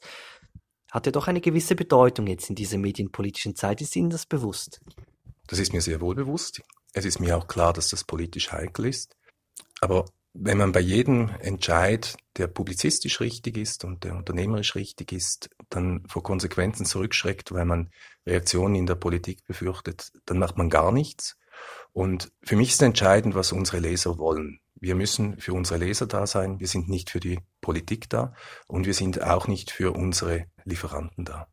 Hat 0.89 1.07
ja 1.07 1.11
doch 1.11 1.27
eine 1.27 1.41
gewisse 1.41 1.75
Bedeutung 1.75 2.27
jetzt 2.27 2.49
in 2.49 2.55
dieser 2.55 2.77
medienpolitischen 2.77 3.57
Zeit. 3.57 3.81
Ist 3.81 3.93
Ihnen 3.97 4.09
das 4.09 4.25
bewusst? 4.25 4.79
Das 5.47 5.59
ist 5.59 5.73
mir 5.73 5.81
sehr 5.81 5.99
wohl 5.99 6.15
bewusst. 6.15 6.61
Es 6.93 7.03
ist 7.03 7.19
mir 7.19 7.37
auch 7.37 7.47
klar, 7.47 7.73
dass 7.73 7.89
das 7.89 8.05
politisch 8.05 8.53
heikel 8.53 8.85
ist. 8.85 9.17
Aber 9.81 10.05
wenn 10.33 10.57
man 10.57 10.71
bei 10.71 10.79
jedem 10.79 11.31
Entscheid, 11.41 12.15
der 12.37 12.47
publizistisch 12.47 13.19
richtig 13.19 13.57
ist 13.57 13.83
und 13.83 14.05
der 14.05 14.15
unternehmerisch 14.15 14.75
richtig 14.75 15.11
ist, 15.11 15.49
dann 15.69 16.03
vor 16.07 16.23
Konsequenzen 16.23 16.85
zurückschreckt, 16.85 17.51
weil 17.51 17.65
man 17.65 17.91
Reaktionen 18.25 18.75
in 18.75 18.85
der 18.85 18.95
Politik 18.95 19.45
befürchtet, 19.45 20.11
dann 20.25 20.39
macht 20.39 20.57
man 20.57 20.69
gar 20.69 20.91
nichts. 20.91 21.37
Und 21.93 22.31
für 22.43 22.55
mich 22.55 22.69
ist 22.69 22.81
entscheidend, 22.81 23.35
was 23.35 23.51
unsere 23.51 23.79
Leser 23.79 24.17
wollen. 24.17 24.59
Wir 24.75 24.95
müssen 24.95 25.39
für 25.39 25.53
unsere 25.53 25.79
Leser 25.79 26.05
da 26.05 26.27
sein. 26.27 26.59
Wir 26.59 26.67
sind 26.67 26.87
nicht 26.89 27.09
für 27.09 27.19
die 27.19 27.39
Politik 27.61 28.09
da 28.09 28.33
und 28.67 28.85
wir 28.85 28.93
sind 28.93 29.21
auch 29.23 29.47
nicht 29.47 29.71
für 29.71 29.95
unsere 29.95 30.45
Lieferanten 30.65 31.25
da. 31.25 31.47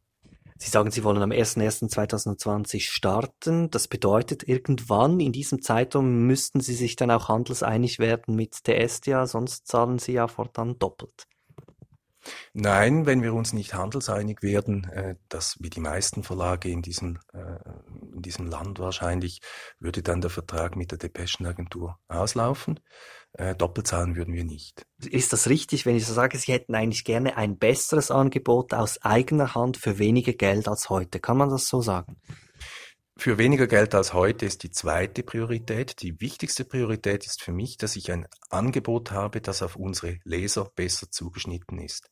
Sie 0.56 0.71
sagen, 0.71 0.90
Sie 0.90 1.02
wollen 1.02 1.23
am 1.23 1.30
01.01.2020 1.30 2.80
starten. 2.90 3.71
Das 3.71 3.88
bedeutet, 3.88 4.47
irgendwann 4.47 5.21
in 5.21 5.33
diesem 5.33 5.62
Zeitraum 5.62 6.26
müssten 6.26 6.61
Sie 6.61 6.75
sich 6.75 6.97
dann 6.97 7.11
auch 7.11 7.28
handelseinig 7.28 7.99
werden 7.99 8.37
mit 8.37 8.66
der 8.66 8.80
SDA, 8.88 9.26
sonst 9.26 9.66
zahlen 9.66 9.99
Sie 9.99 10.12
ja 10.12 10.28
fortan 10.28 10.78
doppelt. 10.78 11.26
Nein, 12.52 13.07
wenn 13.07 13.23
wir 13.23 13.35
uns 13.35 13.52
nicht 13.52 13.75
handelseinig 13.75 14.43
werden, 14.43 14.85
äh, 14.85 15.16
das 15.28 15.57
wie 15.61 15.71
die 15.71 15.81
meisten 15.81 16.23
Verlage 16.23 16.69
in 16.69 16.83
diesem, 16.83 17.19
äh, 17.33 17.59
in 18.12 18.23
diesem 18.23 18.47
Land 18.47 18.78
wahrscheinlich, 18.78 19.40
würde 19.78 20.02
dann 20.02 20.21
der 20.21 20.31
Vertrag 20.31 20.76
mit 20.76 20.90
der 20.90 20.99
Depeschenagentur 20.99 21.99
auslaufen. 22.09 22.81
Äh, 23.37 23.57
doppelt 23.57 23.88
zahlen 23.88 24.14
würden 24.14 24.33
wir 24.33 24.45
nicht. 24.45 24.87
Ist 25.04 25.33
das 25.33 25.49
richtig, 25.49 25.87
wenn 25.87 25.97
ich 25.97 26.07
so 26.07 26.14
sage, 26.14 26.38
Sie 26.38 26.52
hätten 26.52 26.76
eigentlich 26.76 27.04
gerne 27.04 27.37
ein 27.37 27.59
besseres 27.59 28.12
Angebot 28.12 28.73
aus 28.73 29.02
eigener 29.02 29.57
Hand 29.57 29.76
für 29.76 29.99
weniger 29.99 30.33
Geld 30.33 30.69
als 30.69 30.88
heute? 30.88 31.19
Kann 31.19 31.37
man 31.37 31.50
das 31.50 31.66
so 31.66 31.83
sagen? 31.83 32.16
Für 33.16 33.38
weniger 33.38 33.68
Geld 33.68 33.94
als 33.94 34.12
heute 34.12 34.44
ist 34.44 34.64
die 34.64 34.71
zweite 34.71 35.23
Priorität. 35.23 36.02
Die 36.02 36.21
wichtigste 36.21 36.64
Priorität 36.64 37.25
ist 37.25 37.42
für 37.42 37.52
mich, 37.52 37.76
dass 37.76 37.97
ich 37.97 38.11
ein 38.11 38.26
Angebot 38.50 39.12
habe, 39.12 39.40
das 39.40 39.62
auf 39.62 39.76
unsere 39.76 40.18
Leser 40.25 40.71
besser 40.75 41.11
zugeschnitten 41.11 41.78
ist 41.78 42.11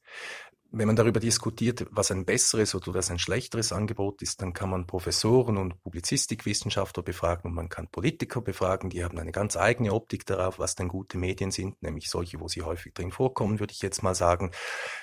wenn 0.75 0.87
man 0.87 0.97
darüber 0.97 1.21
diskutiert, 1.21 1.87
was 1.91 2.11
ein 2.11 2.25
besseres 2.25 2.75
oder 2.75 2.95
was 2.95 3.11
ein 3.11 3.19
schlechteres 3.19 3.73
Angebot 3.73 4.23
ist, 4.23 4.41
dann 4.41 4.55
kann 4.55 4.71
man 4.71 4.87
Professoren 4.87 5.59
und 5.59 5.83
Publizistikwissenschaftler 5.83 7.03
befragen 7.03 7.51
und 7.51 7.55
man 7.55 7.69
kann 7.69 7.89
Politiker 7.89 8.41
befragen, 8.41 8.89
die 8.89 9.05
haben 9.05 9.19
eine 9.19 9.33
ganz 9.33 9.57
eigene 9.59 9.93
Optik 9.93 10.25
darauf, 10.25 10.59
was 10.59 10.75
denn 10.75 10.89
gute 10.89 11.19
Medien 11.19 11.51
sind, 11.51 11.83
nämlich 11.83 12.09
solche, 12.09 12.41
wo 12.41 12.49
sie 12.49 12.63
häufig 12.63 12.95
drin 12.95 13.13
vorkommen, 13.13 13.61
würde 13.61 13.73
ich 13.73 13.83
jetzt 13.83 14.03
mal 14.03 14.15
sagen. 14.15 14.51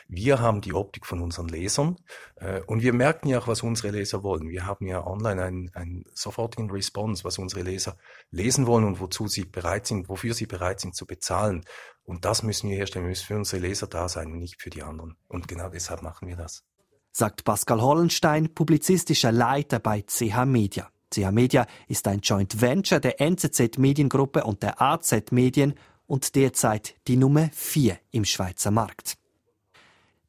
Wir 0.07 0.39
haben 0.39 0.61
die 0.61 0.73
Optik 0.73 1.05
von 1.05 1.21
unseren 1.21 1.47
Lesern 1.47 1.97
äh, 2.37 2.61
und 2.61 2.81
wir 2.81 2.93
merken 2.93 3.27
ja 3.27 3.37
auch, 3.37 3.47
was 3.47 3.61
unsere 3.61 3.91
Leser 3.91 4.23
wollen. 4.23 4.49
Wir 4.49 4.65
haben 4.65 4.87
ja 4.87 5.05
online 5.05 5.43
einen, 5.43 5.71
einen 5.75 6.05
sofortigen 6.13 6.71
Response, 6.71 7.23
was 7.23 7.37
unsere 7.37 7.61
Leser 7.61 7.95
lesen 8.31 8.65
wollen 8.65 8.85
und 8.85 8.99
wozu 8.99 9.27
sie 9.27 9.45
bereit 9.45 9.85
sind, 9.85 10.09
wofür 10.09 10.33
sie 10.33 10.47
bereit 10.47 10.79
sind 10.79 10.95
zu 10.95 11.05
bezahlen. 11.05 11.63
Und 12.09 12.25
das 12.25 12.41
müssen 12.41 12.71
wir 12.71 12.75
herstellen. 12.75 13.05
Wir 13.05 13.09
müssen 13.09 13.27
für 13.27 13.35
unsere 13.35 13.61
Leser 13.61 13.85
da 13.85 14.09
sein 14.09 14.31
und 14.31 14.39
nicht 14.39 14.59
für 14.59 14.71
die 14.71 14.81
anderen. 14.81 15.15
Und 15.27 15.47
genau 15.47 15.69
deshalb 15.69 16.01
machen 16.01 16.27
wir 16.27 16.35
das. 16.35 16.63
Sagt 17.11 17.43
Pascal 17.43 17.83
Hollenstein, 17.83 18.51
publizistischer 18.55 19.31
Leiter 19.31 19.77
bei 19.77 20.01
CH 20.01 20.45
Media. 20.45 20.89
CH 21.13 21.31
Media 21.31 21.67
ist 21.87 22.07
ein 22.07 22.21
Joint 22.21 22.61
Venture 22.61 22.99
der 22.99 23.21
NZZ 23.21 23.77
Mediengruppe 23.77 24.43
und 24.43 24.63
der 24.63 24.81
AZ 24.81 25.13
Medien 25.29 25.75
und 26.07 26.33
derzeit 26.33 26.95
die 27.07 27.15
Nummer 27.15 27.51
4 27.53 27.99
im 28.09 28.25
Schweizer 28.25 28.71
Markt. 28.71 29.15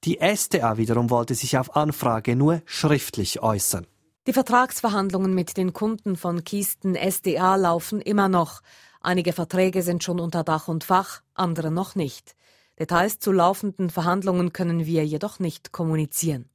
Die 0.04 0.18
STA 0.20 0.76
wiederum 0.76 1.08
wollte 1.08 1.34
sich 1.34 1.56
auf 1.56 1.76
Anfrage 1.76 2.36
nur 2.36 2.60
schriftlich 2.66 3.42
äußern. 3.42 3.86
Die 4.26 4.34
Vertragsverhandlungen 4.34 5.32
mit 5.32 5.56
den 5.56 5.72
Kunden 5.72 6.16
von 6.16 6.44
Kisten 6.44 6.94
SDA 6.94 7.56
laufen 7.56 8.02
immer 8.02 8.28
noch. 8.28 8.60
Einige 9.00 9.32
Verträge 9.32 9.82
sind 9.82 10.04
schon 10.04 10.20
unter 10.20 10.44
Dach 10.44 10.68
und 10.68 10.84
Fach, 10.84 11.22
andere 11.34 11.70
noch 11.70 11.94
nicht. 11.94 12.36
Details 12.78 13.18
zu 13.18 13.32
laufenden 13.32 13.90
Verhandlungen 13.90 14.52
können 14.52 14.84
wir 14.84 15.04
jedoch 15.06 15.38
nicht 15.38 15.72
kommunizieren. 15.72 16.50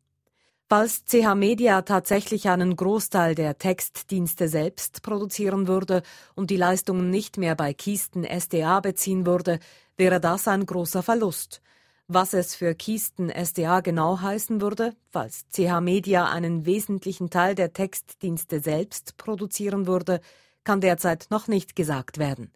Falls 0.67 1.05
CH 1.05 1.35
Media 1.35 1.83
tatsächlich 1.83 2.49
einen 2.49 2.75
Großteil 2.75 3.35
der 3.35 3.57
Textdienste 3.59 4.47
selbst 4.47 5.03
produzieren 5.03 5.67
würde 5.67 6.01
und 6.33 6.49
die 6.49 6.57
Leistungen 6.57 7.11
nicht 7.11 7.37
mehr 7.37 7.55
bei 7.55 7.73
Kisten 7.73 8.23
SDA 8.23 8.79
beziehen 8.79 9.27
würde, 9.27 9.59
wäre 9.97 10.19
das 10.19 10.47
ein 10.47 10.65
großer 10.65 11.03
Verlust. 11.03 11.61
Was 12.07 12.33
es 12.33 12.55
für 12.55 12.73
Kisten 12.75 13.29
SDA 13.29 13.81
genau 13.81 14.19
heißen 14.21 14.61
würde, 14.61 14.95
falls 15.11 15.45
CH 15.49 15.81
Media 15.81 16.29
einen 16.29 16.65
wesentlichen 16.65 17.29
Teil 17.29 17.55
der 17.55 17.73
Textdienste 17.73 18.59
selbst 18.59 19.17
produzieren 19.17 19.87
würde, 19.87 20.21
kann 20.65 20.81
derzeit 20.81 21.27
noch 21.29 21.48
nicht 21.48 21.75
gesagt 21.75 22.17
werden. 22.17 22.51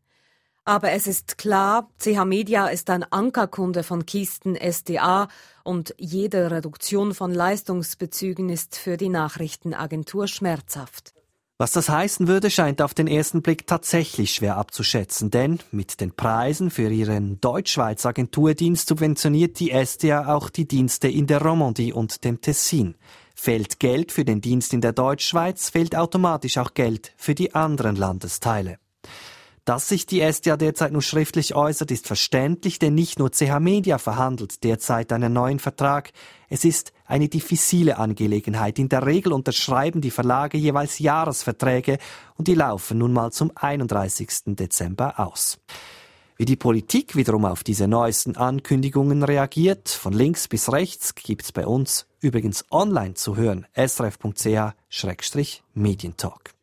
Aber 0.65 0.91
es 0.91 1.07
ist 1.07 1.37
klar, 1.37 1.89
CH 1.99 2.25
Media 2.25 2.67
ist 2.67 2.89
ein 2.89 3.03
Ankerkunde 3.03 3.81
von 3.81 4.05
Kisten 4.05 4.55
SDA 4.55 5.27
und 5.63 5.95
jede 5.97 6.51
Reduktion 6.51 7.15
von 7.15 7.33
Leistungsbezügen 7.33 8.49
ist 8.49 8.75
für 8.75 8.97
die 8.97 9.09
Nachrichtenagentur 9.09 10.27
schmerzhaft. 10.27 11.13
Was 11.61 11.73
das 11.73 11.89
heißen 11.89 12.29
würde, 12.29 12.49
scheint 12.49 12.81
auf 12.81 12.93
den 12.93 13.07
ersten 13.07 13.41
Blick 13.41 13.67
tatsächlich 13.67 14.31
schwer 14.31 14.55
abzuschätzen, 14.55 15.29
denn 15.29 15.59
mit 15.71 15.99
den 15.99 16.15
Preisen 16.15 16.71
für 16.71 16.89
ihren 16.89 17.41
Deutschschweiz 17.41 18.05
Agenturdienst 18.05 18.87
subventioniert 18.87 19.59
die 19.59 19.71
SDA 19.71 20.33
auch 20.33 20.49
die 20.49 20.67
Dienste 20.67 21.09
in 21.09 21.27
der 21.27 21.41
Romandie 21.41 21.91
und 21.91 22.23
dem 22.23 22.39
Tessin. 22.39 22.95
Fehlt 23.41 23.79
Geld 23.79 24.11
für 24.11 24.25
den 24.25 24.41
Dienst 24.41 24.73
in 24.73 24.81
der 24.81 24.91
Deutschschweiz, 24.91 25.69
fehlt 25.69 25.95
automatisch 25.95 26.57
auch 26.57 26.73
Geld 26.73 27.13
für 27.15 27.35
die 27.35 27.55
anderen 27.55 27.95
Landesteile. 27.95 28.79
Dass 29.63 29.87
sich 29.87 30.05
die 30.05 30.19
SDA 30.19 30.57
derzeit 30.57 30.91
nur 30.91 31.01
schriftlich 31.01 31.55
äußert, 31.55 31.89
ist 31.89 32.05
verständlich, 32.05 32.79
denn 32.79 32.95
nicht 32.95 33.17
nur 33.17 33.31
CH 33.31 33.61
Media 33.61 33.97
verhandelt 33.97 34.65
derzeit 34.65 35.13
einen 35.13 35.31
neuen 35.31 35.59
Vertrag. 35.59 36.11
Es 36.49 36.65
ist 36.65 36.91
eine 37.05 37.29
diffizile 37.29 37.97
Angelegenheit. 37.97 38.77
In 38.77 38.89
der 38.89 39.05
Regel 39.05 39.31
unterschreiben 39.31 40.01
die 40.01 40.11
Verlage 40.11 40.57
jeweils 40.57 40.99
Jahresverträge 40.99 41.97
und 42.35 42.49
die 42.49 42.55
laufen 42.55 42.97
nun 42.97 43.13
mal 43.13 43.31
zum 43.31 43.53
31. 43.55 44.57
Dezember 44.57 45.17
aus. 45.17 45.59
Wie 46.41 46.45
die 46.45 46.55
Politik 46.55 47.17
wiederum 47.17 47.43
auf 47.43 47.65
diese 47.65 47.89
neuesten 47.89 48.37
Ankündigungen 48.37 49.23
reagiert, 49.23 49.89
von 49.89 50.13
links 50.13 50.47
bis 50.47 50.71
rechts, 50.71 51.13
gibt's 51.13 51.51
bei 51.51 51.67
uns 51.67 52.05
übrigens 52.21 52.63
online 52.71 53.15
zu 53.15 53.35
hören, 53.35 53.67
srf.ch-medientalk. 53.75 56.53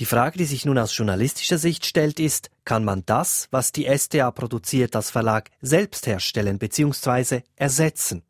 Die 0.00 0.04
Frage, 0.04 0.38
die 0.38 0.46
sich 0.46 0.64
nun 0.64 0.78
aus 0.78 0.96
journalistischer 0.96 1.58
Sicht 1.58 1.86
stellt, 1.86 2.18
ist, 2.18 2.50
kann 2.64 2.84
man 2.84 3.04
das, 3.06 3.46
was 3.52 3.70
die 3.70 3.86
SDA 3.86 4.32
produziert 4.32 4.96
als 4.96 5.12
Verlag, 5.12 5.52
selbst 5.60 6.08
herstellen 6.08 6.58
bzw. 6.58 7.42
ersetzen? 7.54 8.24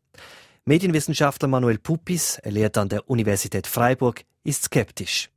Medienwissenschaftler 0.65 1.47
Manuel 1.47 1.79
Puppis, 1.79 2.37
er 2.37 2.51
lehrt 2.51 2.77
an 2.77 2.89
der 2.89 3.09
Universität 3.09 3.65
Freiburg, 3.65 4.23
ist 4.43 4.65
skeptisch. 4.65 5.31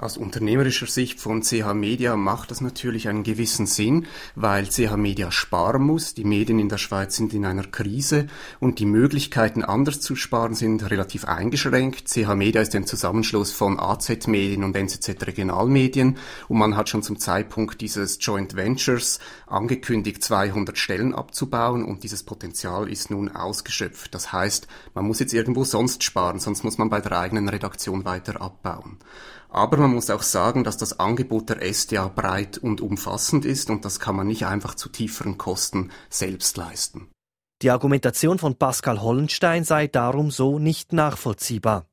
Aus 0.00 0.16
unternehmerischer 0.16 0.86
Sicht 0.86 1.18
von 1.18 1.42
CH 1.42 1.74
Media 1.74 2.14
macht 2.14 2.52
das 2.52 2.60
natürlich 2.60 3.08
einen 3.08 3.24
gewissen 3.24 3.66
Sinn, 3.66 4.06
weil 4.36 4.68
CH 4.68 4.96
Media 4.96 5.32
sparen 5.32 5.82
muss. 5.82 6.14
Die 6.14 6.22
Medien 6.22 6.60
in 6.60 6.68
der 6.68 6.78
Schweiz 6.78 7.16
sind 7.16 7.34
in 7.34 7.44
einer 7.44 7.64
Krise 7.64 8.28
und 8.60 8.78
die 8.78 8.86
Möglichkeiten 8.86 9.64
anders 9.64 10.00
zu 10.00 10.14
sparen 10.14 10.54
sind 10.54 10.88
relativ 10.88 11.24
eingeschränkt. 11.24 12.06
CH 12.06 12.36
Media 12.36 12.60
ist 12.60 12.76
ein 12.76 12.86
Zusammenschluss 12.86 13.50
von 13.50 13.80
AZ 13.80 14.28
Medien 14.28 14.62
und 14.62 14.76
NZZ 14.76 15.26
Regionalmedien 15.26 16.16
und 16.46 16.58
man 16.58 16.76
hat 16.76 16.88
schon 16.88 17.02
zum 17.02 17.18
Zeitpunkt 17.18 17.80
dieses 17.80 18.18
Joint 18.20 18.54
Ventures 18.54 19.18
angekündigt, 19.48 20.22
200 20.22 20.78
Stellen 20.78 21.12
abzubauen 21.12 21.84
und 21.84 22.04
dieses 22.04 22.22
Potenzial 22.22 22.88
ist 22.88 23.10
nun 23.10 23.34
ausgeschöpft. 23.34 24.14
Das 24.14 24.32
heißt, 24.32 24.68
man 24.94 25.06
muss 25.06 25.18
jetzt 25.18 25.34
irgendwo 25.34 25.64
sonst 25.64 26.04
sparen, 26.04 26.38
sonst 26.38 26.62
muss 26.62 26.78
man 26.78 26.88
bei 26.88 27.00
der 27.00 27.18
eigenen 27.18 27.48
Redaktion 27.48 28.04
weiter 28.04 28.40
abbauen. 28.40 28.98
Aber 29.48 29.76
man 29.78 29.94
muss 29.94 30.10
auch 30.10 30.22
sagen, 30.22 30.62
dass 30.64 30.76
das 30.76 31.00
Angebot 31.00 31.48
der 31.48 31.62
SDA 31.62 32.08
breit 32.08 32.58
und 32.58 32.80
umfassend 32.80 33.44
ist 33.44 33.70
und 33.70 33.84
das 33.84 33.98
kann 33.98 34.14
man 34.14 34.26
nicht 34.26 34.46
einfach 34.46 34.74
zu 34.74 34.88
tieferen 34.88 35.38
Kosten 35.38 35.90
selbst 36.10 36.56
leisten. 36.56 37.08
Die 37.62 37.70
Argumentation 37.70 38.38
von 38.38 38.54
Pascal 38.54 39.00
Hollenstein 39.00 39.64
sei 39.64 39.88
darum 39.88 40.30
so 40.30 40.60
nicht 40.60 40.92
nachvollziehbar. 40.92 41.87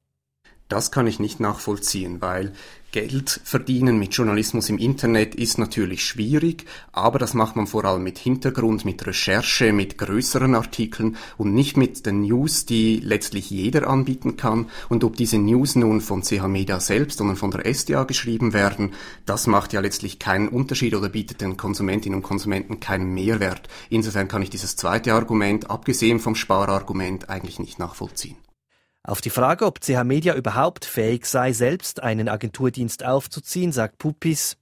Das 0.67 0.91
kann 0.91 1.05
ich 1.05 1.19
nicht 1.19 1.39
nachvollziehen, 1.39 2.21
weil 2.21 2.51
Geld 2.95 3.41
verdienen 3.43 3.99
mit 3.99 4.15
Journalismus 4.15 4.69
im 4.69 4.77
Internet 4.77 5.35
ist 5.35 5.59
natürlich 5.59 6.03
schwierig, 6.03 6.65
aber 6.91 7.19
das 7.19 7.33
macht 7.33 7.55
man 7.55 7.67
vor 7.67 7.83
allem 7.85 8.03
mit 8.03 8.17
Hintergrund, 8.17 8.85
mit 8.85 9.05
Recherche, 9.05 9.73
mit 9.73 9.97
größeren 9.97 10.55
Artikeln 10.55 11.17
und 11.37 11.53
nicht 11.53 11.77
mit 11.77 12.05
den 12.05 12.21
News, 12.21 12.65
die 12.65 13.01
letztlich 13.03 13.49
jeder 13.49 13.87
anbieten 13.87 14.37
kann. 14.37 14.67
Und 14.87 15.03
ob 15.03 15.17
diese 15.17 15.37
News 15.37 15.75
nun 15.75 15.99
von 16.01 16.23
CH 16.23 16.47
Media 16.47 16.79
selbst, 16.79 17.17
sondern 17.17 17.35
von 17.35 17.51
der 17.51 17.65
SDA 17.65 18.05
geschrieben 18.05 18.53
werden, 18.53 18.93
das 19.25 19.45
macht 19.45 19.73
ja 19.73 19.81
letztlich 19.81 20.17
keinen 20.17 20.47
Unterschied 20.47 20.95
oder 20.95 21.09
bietet 21.09 21.41
den 21.41 21.57
Konsumentinnen 21.57 22.15
und 22.15 22.23
Konsumenten 22.23 22.79
keinen 22.79 23.13
Mehrwert. 23.13 23.67
Insofern 23.89 24.29
kann 24.29 24.41
ich 24.41 24.49
dieses 24.49 24.77
zweite 24.77 25.13
Argument, 25.13 25.69
abgesehen 25.69 26.19
vom 26.19 26.33
Sparargument, 26.33 27.29
eigentlich 27.29 27.59
nicht 27.59 27.77
nachvollziehen. 27.77 28.37
Auf 29.07 29.21
die 29.21 29.29
Frage, 29.29 29.67
ob 29.67 29.81
CH 29.81 30.03
Media 30.03 30.33
überhaupt 30.33 30.83
fähig 30.83 31.27
sei, 31.27 31.53
selbst 31.53 32.01
einen 32.01 32.27
Agenturdienst 32.27 33.05
aufzuziehen, 33.05 33.71
sagt 33.71 33.99
Pupis, 33.99 34.57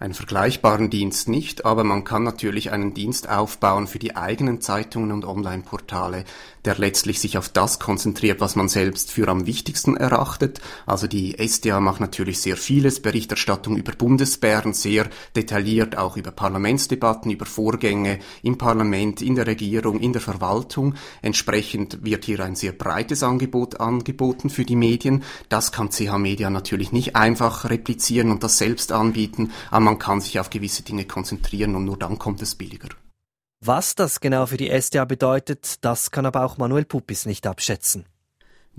einen 0.00 0.14
vergleichbaren 0.14 0.88
Dienst 0.88 1.28
nicht, 1.28 1.66
aber 1.66 1.84
man 1.84 2.04
kann 2.04 2.22
natürlich 2.22 2.72
einen 2.72 2.94
Dienst 2.94 3.28
aufbauen 3.28 3.86
für 3.86 3.98
die 3.98 4.16
eigenen 4.16 4.62
Zeitungen 4.62 5.12
und 5.12 5.26
Online-Portale, 5.26 6.24
der 6.64 6.78
letztlich 6.78 7.20
sich 7.20 7.36
auf 7.36 7.50
das 7.50 7.78
konzentriert, 7.78 8.40
was 8.40 8.56
man 8.56 8.70
selbst 8.70 9.12
für 9.12 9.28
am 9.28 9.46
wichtigsten 9.46 9.98
erachtet. 9.98 10.62
Also 10.86 11.06
die 11.06 11.36
SDA 11.38 11.80
macht 11.80 12.00
natürlich 12.00 12.40
sehr 12.40 12.56
vieles, 12.56 13.00
Berichterstattung 13.00 13.76
über 13.76 13.92
Bundesbären, 13.92 14.72
sehr 14.72 15.06
detailliert 15.36 15.98
auch 15.98 16.16
über 16.16 16.30
Parlamentsdebatten, 16.30 17.30
über 17.30 17.44
Vorgänge 17.44 18.20
im 18.42 18.56
Parlament, 18.56 19.20
in 19.20 19.34
der 19.34 19.46
Regierung, 19.46 20.00
in 20.00 20.14
der 20.14 20.22
Verwaltung. 20.22 20.94
Entsprechend 21.20 22.02
wird 22.02 22.24
hier 22.24 22.40
ein 22.40 22.56
sehr 22.56 22.72
breites 22.72 23.22
Angebot 23.22 23.80
angeboten 23.80 24.48
für 24.48 24.64
die 24.64 24.76
Medien. 24.76 25.24
Das 25.50 25.72
kann 25.72 25.90
CH 25.90 26.16
Media 26.16 26.48
natürlich 26.48 26.90
nicht 26.90 27.16
einfach 27.16 27.68
replizieren 27.68 28.30
und 28.30 28.42
das 28.42 28.56
selbst 28.56 28.92
anbieten, 28.92 29.52
aber 29.70 29.89
man 29.90 29.98
kann 29.98 30.20
sich 30.20 30.38
auf 30.38 30.50
gewisse 30.50 30.84
Dinge 30.84 31.04
konzentrieren 31.04 31.74
und 31.74 31.84
nur 31.84 31.98
dann 31.98 32.16
kommt 32.16 32.40
es 32.42 32.54
billiger. 32.54 32.90
Was 33.60 33.96
das 33.96 34.20
genau 34.20 34.46
für 34.46 34.56
die 34.56 34.70
SDA 34.70 35.04
bedeutet, 35.04 35.84
das 35.84 36.12
kann 36.12 36.26
aber 36.26 36.44
auch 36.44 36.58
Manuel 36.58 36.84
Puppis 36.84 37.26
nicht 37.26 37.44
abschätzen. 37.44 38.06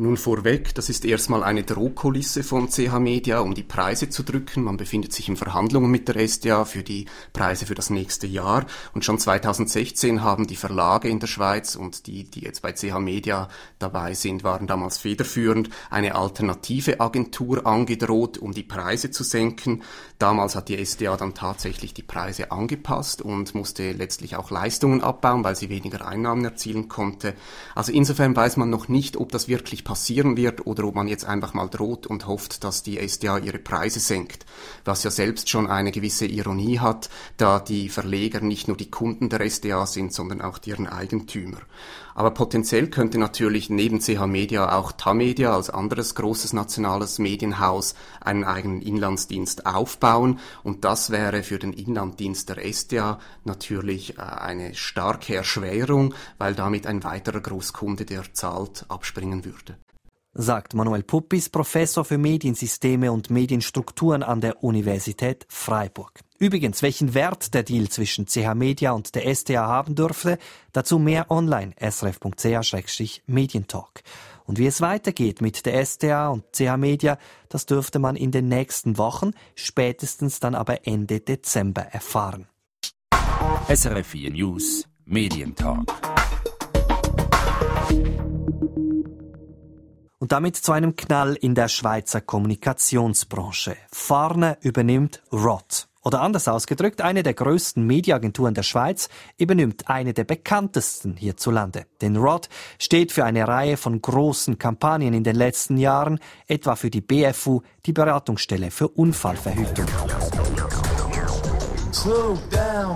Nun 0.01 0.17
vorweg, 0.17 0.73
das 0.73 0.89
ist 0.89 1.05
erstmal 1.05 1.43
eine 1.43 1.61
Drohkulisse 1.61 2.41
von 2.41 2.71
CH 2.71 2.97
Media, 2.97 3.39
um 3.39 3.53
die 3.53 3.61
Preise 3.61 4.09
zu 4.09 4.23
drücken. 4.23 4.63
Man 4.63 4.77
befindet 4.77 5.13
sich 5.13 5.29
in 5.29 5.37
Verhandlungen 5.37 5.91
mit 5.91 6.07
der 6.07 6.27
SDA 6.27 6.65
für 6.65 6.81
die 6.81 7.05
Preise 7.33 7.67
für 7.67 7.75
das 7.75 7.91
nächste 7.91 8.25
Jahr. 8.25 8.65
Und 8.95 9.05
schon 9.05 9.19
2016 9.19 10.23
haben 10.23 10.47
die 10.47 10.55
Verlage 10.55 11.07
in 11.07 11.19
der 11.19 11.27
Schweiz 11.27 11.75
und 11.75 12.07
die, 12.07 12.23
die 12.23 12.39
jetzt 12.39 12.63
bei 12.63 12.71
CH 12.71 12.97
Media 12.97 13.47
dabei 13.77 14.15
sind, 14.15 14.43
waren 14.43 14.65
damals 14.65 14.97
federführend, 14.97 15.69
eine 15.91 16.15
alternative 16.15 16.99
Agentur 16.99 17.67
angedroht, 17.67 18.39
um 18.39 18.53
die 18.53 18.63
Preise 18.63 19.11
zu 19.11 19.23
senken. 19.23 19.83
Damals 20.17 20.55
hat 20.55 20.69
die 20.69 20.83
SDA 20.83 21.15
dann 21.15 21.35
tatsächlich 21.35 21.93
die 21.93 22.01
Preise 22.01 22.51
angepasst 22.51 23.21
und 23.21 23.53
musste 23.53 23.91
letztlich 23.91 24.35
auch 24.35 24.49
Leistungen 24.49 25.01
abbauen, 25.03 25.43
weil 25.43 25.55
sie 25.55 25.69
weniger 25.69 26.07
Einnahmen 26.07 26.43
erzielen 26.43 26.87
konnte. 26.87 27.35
Also 27.75 27.91
insofern 27.91 28.35
weiß 28.35 28.57
man 28.57 28.71
noch 28.71 28.87
nicht, 28.87 29.15
ob 29.15 29.31
das 29.31 29.47
wirklich 29.47 29.83
passieren 29.91 30.37
wird 30.37 30.65
oder 30.65 30.85
ob 30.85 30.95
man 30.95 31.09
jetzt 31.09 31.25
einfach 31.25 31.53
mal 31.53 31.67
droht 31.67 32.07
und 32.07 32.25
hofft, 32.25 32.63
dass 32.63 32.81
die 32.81 32.97
SDA 33.05 33.39
ihre 33.39 33.59
Preise 33.59 33.99
senkt. 33.99 34.45
Was 34.85 35.03
ja 35.03 35.11
selbst 35.11 35.49
schon 35.49 35.67
eine 35.67 35.91
gewisse 35.91 36.25
Ironie 36.25 36.79
hat, 36.79 37.09
da 37.35 37.59
die 37.59 37.89
Verleger 37.89 38.39
nicht 38.39 38.69
nur 38.69 38.77
die 38.77 38.89
Kunden 38.89 39.27
der 39.27 39.41
SDA 39.41 39.85
sind, 39.85 40.13
sondern 40.13 40.39
auch 40.39 40.59
deren 40.59 40.87
Eigentümer. 40.87 41.57
Aber 42.15 42.31
potenziell 42.31 42.87
könnte 42.87 43.17
natürlich 43.17 43.69
neben 43.69 43.99
CH 43.99 44.27
Media 44.27 44.77
auch 44.77 44.93
Tamedia 44.93 45.53
als 45.53 45.69
anderes 45.69 46.15
großes 46.15 46.53
nationales 46.53 47.19
Medienhaus 47.19 47.93
einen 48.21 48.45
eigenen 48.45 48.81
Inlandsdienst 48.81 49.65
aufbauen 49.65 50.39
und 50.63 50.85
das 50.85 51.09
wäre 51.09 51.43
für 51.43 51.59
den 51.59 51.73
Inlanddienst 51.73 52.47
der 52.47 52.65
SDA 52.65 53.19
natürlich 53.43 54.17
äh, 54.17 54.21
eine 54.21 54.73
starke 54.73 55.35
Erschwerung, 55.35 56.13
weil 56.37 56.55
damit 56.55 56.87
ein 56.87 57.03
weiterer 57.03 57.41
Großkunde, 57.41 58.05
der 58.05 58.33
zahlt, 58.33 58.85
abspringen 58.87 59.43
würde 59.43 59.80
sagt 60.33 60.73
Manuel 60.73 61.03
Puppis, 61.03 61.49
Professor 61.49 62.05
für 62.05 62.17
Mediensysteme 62.17 63.11
und 63.11 63.29
Medienstrukturen 63.29 64.23
an 64.23 64.41
der 64.41 64.63
Universität 64.63 65.45
Freiburg. 65.49 66.21
Übrigens, 66.39 66.81
welchen 66.81 67.13
Wert 67.13 67.53
der 67.53 67.61
Deal 67.63 67.89
zwischen 67.89 68.25
CH 68.25 68.55
Media 68.55 68.93
und 68.93 69.13
der 69.13 69.35
STA 69.35 69.67
haben 69.67 69.95
dürfte, 69.95 70.37
dazu 70.71 70.97
mehr 70.97 71.29
online 71.29 71.73
srf.ch-medientalk. 71.79 74.03
Und 74.45 74.57
wie 74.57 74.65
es 74.65 74.81
weitergeht 74.81 75.41
mit 75.41 75.65
der 75.65 75.85
STA 75.85 76.29
und 76.29 76.45
CH 76.51 76.77
Media, 76.77 77.17
das 77.49 77.65
dürfte 77.65 77.99
man 77.99 78.15
in 78.15 78.31
den 78.31 78.47
nächsten 78.47 78.97
Wochen, 78.97 79.31
spätestens 79.55 80.39
dann 80.39 80.55
aber 80.55 80.87
Ende 80.87 81.19
Dezember 81.19 81.83
erfahren. 81.83 82.47
SRF 83.67 84.07
4 84.07 84.31
News 84.31 84.87
Medientalk. 85.05 86.20
Und 90.21 90.31
damit 90.31 90.55
zu 90.55 90.71
einem 90.71 90.95
Knall 90.95 91.33
in 91.33 91.55
der 91.55 91.67
Schweizer 91.67 92.21
Kommunikationsbranche. 92.21 93.75
Farne 93.91 94.59
übernimmt 94.61 95.23
ROT. 95.31 95.87
Oder 96.03 96.21
anders 96.21 96.47
ausgedrückt, 96.47 97.01
eine 97.01 97.23
der 97.23 97.33
größten 97.33 97.83
Mediaagenturen 97.83 98.53
der 98.53 98.61
Schweiz 98.61 99.09
übernimmt 99.39 99.89
eine 99.89 100.13
der 100.13 100.25
bekanntesten 100.25 101.15
hierzulande. 101.15 101.87
Denn 102.01 102.17
Rod 102.17 102.49
steht 102.77 103.11
für 103.11 103.25
eine 103.25 103.47
Reihe 103.47 103.77
von 103.77 103.99
großen 103.99 104.59
Kampagnen 104.59 105.15
in 105.15 105.23
den 105.23 105.35
letzten 105.35 105.77
Jahren, 105.77 106.19
etwa 106.45 106.75
für 106.75 106.91
die 106.91 107.01
BFU, 107.01 107.63
die 107.87 107.93
Beratungsstelle 107.93 108.69
für 108.69 108.89
Unfallverhütung. 108.89 109.87
Slow 111.91 112.37
down, 112.51 112.95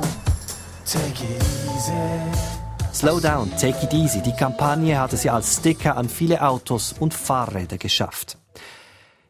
take 0.85 1.23
it 1.23 1.43
easy. 1.75 2.54
Slow 2.95 3.19
down, 3.19 3.51
take 3.57 3.83
it 3.83 3.93
easy. 3.93 4.21
Die 4.21 4.31
Kampagne 4.31 4.97
hatte 4.97 5.17
sie 5.17 5.29
als 5.29 5.57
Sticker 5.57 5.97
an 5.97 6.07
viele 6.07 6.41
Autos 6.41 6.95
und 6.97 7.13
Fahrräder 7.13 7.77
geschafft. 7.77 8.37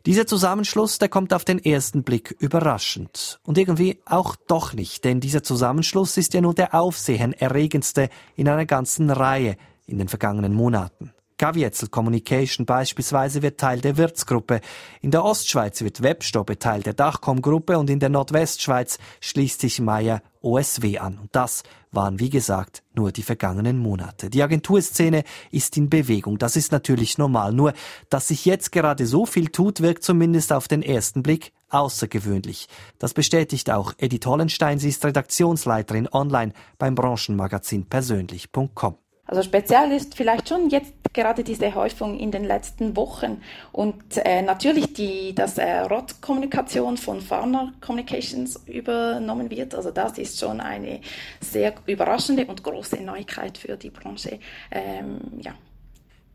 Dieser 0.06 0.28
Zusammenschluss, 0.28 0.99
der 0.99 1.10
kommt 1.10 1.34
auf 1.34 1.45
den 1.45 1.58
ersten 1.58 2.04
Blick 2.04 2.30
überraschend. 2.38 3.39
Und 3.41 3.58
irgendwie 3.58 3.97
auch 4.06 4.36
doch 4.36 4.73
nicht, 4.73 5.04
denn 5.04 5.19
dieser 5.19 5.41
Zusammenschluss 5.41 6.15
ist 6.17 6.36
ja 6.36 6.41
nur 6.41 6.54
der 6.54 6.75
aufsehenerregendste 6.75 8.10
in 8.36 8.47
einer 8.47 8.67
ganzen 8.67 9.10
Reihe 9.10 9.58
in 9.88 9.97
den 9.97 10.10
vergangenen 10.10 10.54
Monaten. 10.54 11.12
Gavietzel 11.37 11.89
Communication 11.89 12.65
beispielsweise 12.65 13.41
wird 13.41 13.59
Teil 13.59 13.81
der 13.81 13.97
Wirtsgruppe. 13.97 14.61
In 15.01 15.11
der 15.11 15.25
Ostschweiz 15.25 15.81
wird 15.81 16.01
Webstoppe 16.01 16.59
Teil 16.59 16.81
der 16.81 16.93
Dachcom-Gruppe 16.93 17.77
und 17.77 17.89
in 17.89 17.99
der 17.99 18.09
Nordwestschweiz 18.09 18.97
schließt 19.19 19.59
sich 19.59 19.81
Meyer 19.81 20.21
OSW 20.41 20.99
an. 20.99 21.17
Und 21.17 21.35
das 21.35 21.63
waren, 21.91 22.19
wie 22.19 22.29
gesagt, 22.29 22.83
nur 22.93 23.11
die 23.11 23.23
vergangenen 23.23 23.79
Monate. 23.79 24.29
Die 24.29 24.43
Agenturszene 24.43 25.23
ist 25.51 25.75
in 25.75 25.89
Bewegung. 25.89 26.37
Das 26.37 26.55
ist 26.55 26.71
natürlich 26.71 27.17
normal. 27.17 27.51
Nur, 27.51 27.73
dass 28.09 28.29
sich 28.29 28.45
jetzt 28.45 28.71
gerade 28.71 29.05
so 29.05 29.25
viel 29.25 29.49
tut, 29.49 29.81
wirkt 29.81 30.03
zumindest 30.03 30.53
auf 30.53 30.67
den 30.67 30.83
ersten 30.83 31.23
Blick 31.23 31.51
außergewöhnlich. 31.69 32.67
Das 32.99 33.13
bestätigt 33.13 33.69
auch 33.71 33.93
Edith 33.97 34.25
Hollenstein. 34.25 34.79
Sie 34.79 34.89
ist 34.89 35.03
Redaktionsleiterin 35.03 36.07
online 36.11 36.53
beim 36.77 36.95
Branchenmagazin 36.95 37.87
persönlich.com. 37.87 39.04
Also 39.27 39.41
speziell 39.41 39.91
ist 39.91 40.15
vielleicht 40.15 40.49
schon 40.49 40.69
jetzt 40.69 40.93
gerade 41.13 41.43
diese 41.43 41.73
Häufung 41.73 42.19
in 42.19 42.31
den 42.31 42.43
letzten 42.43 42.95
Wochen 42.95 43.41
und 43.71 44.17
äh, 44.17 44.43
natürlich 44.43 44.93
die, 44.93 45.33
dass 45.33 45.57
äh, 45.57 45.79
ROT-Kommunikation 45.79 46.97
von 46.97 47.21
Farner 47.21 47.73
Communications 47.81 48.61
übernommen 48.67 49.49
wird. 49.49 49.73
Also 49.73 49.89
das 49.89 50.19
ist 50.19 50.39
schon 50.39 50.61
eine 50.61 51.01
sehr 51.41 51.73
überraschende 51.88 52.45
und 52.45 52.63
große 52.63 52.97
Neuigkeit 52.97 53.57
für 53.57 53.77
die 53.77 53.89
Branche. 53.89 54.39
Ähm, 54.69 55.19
ja. 55.41 55.53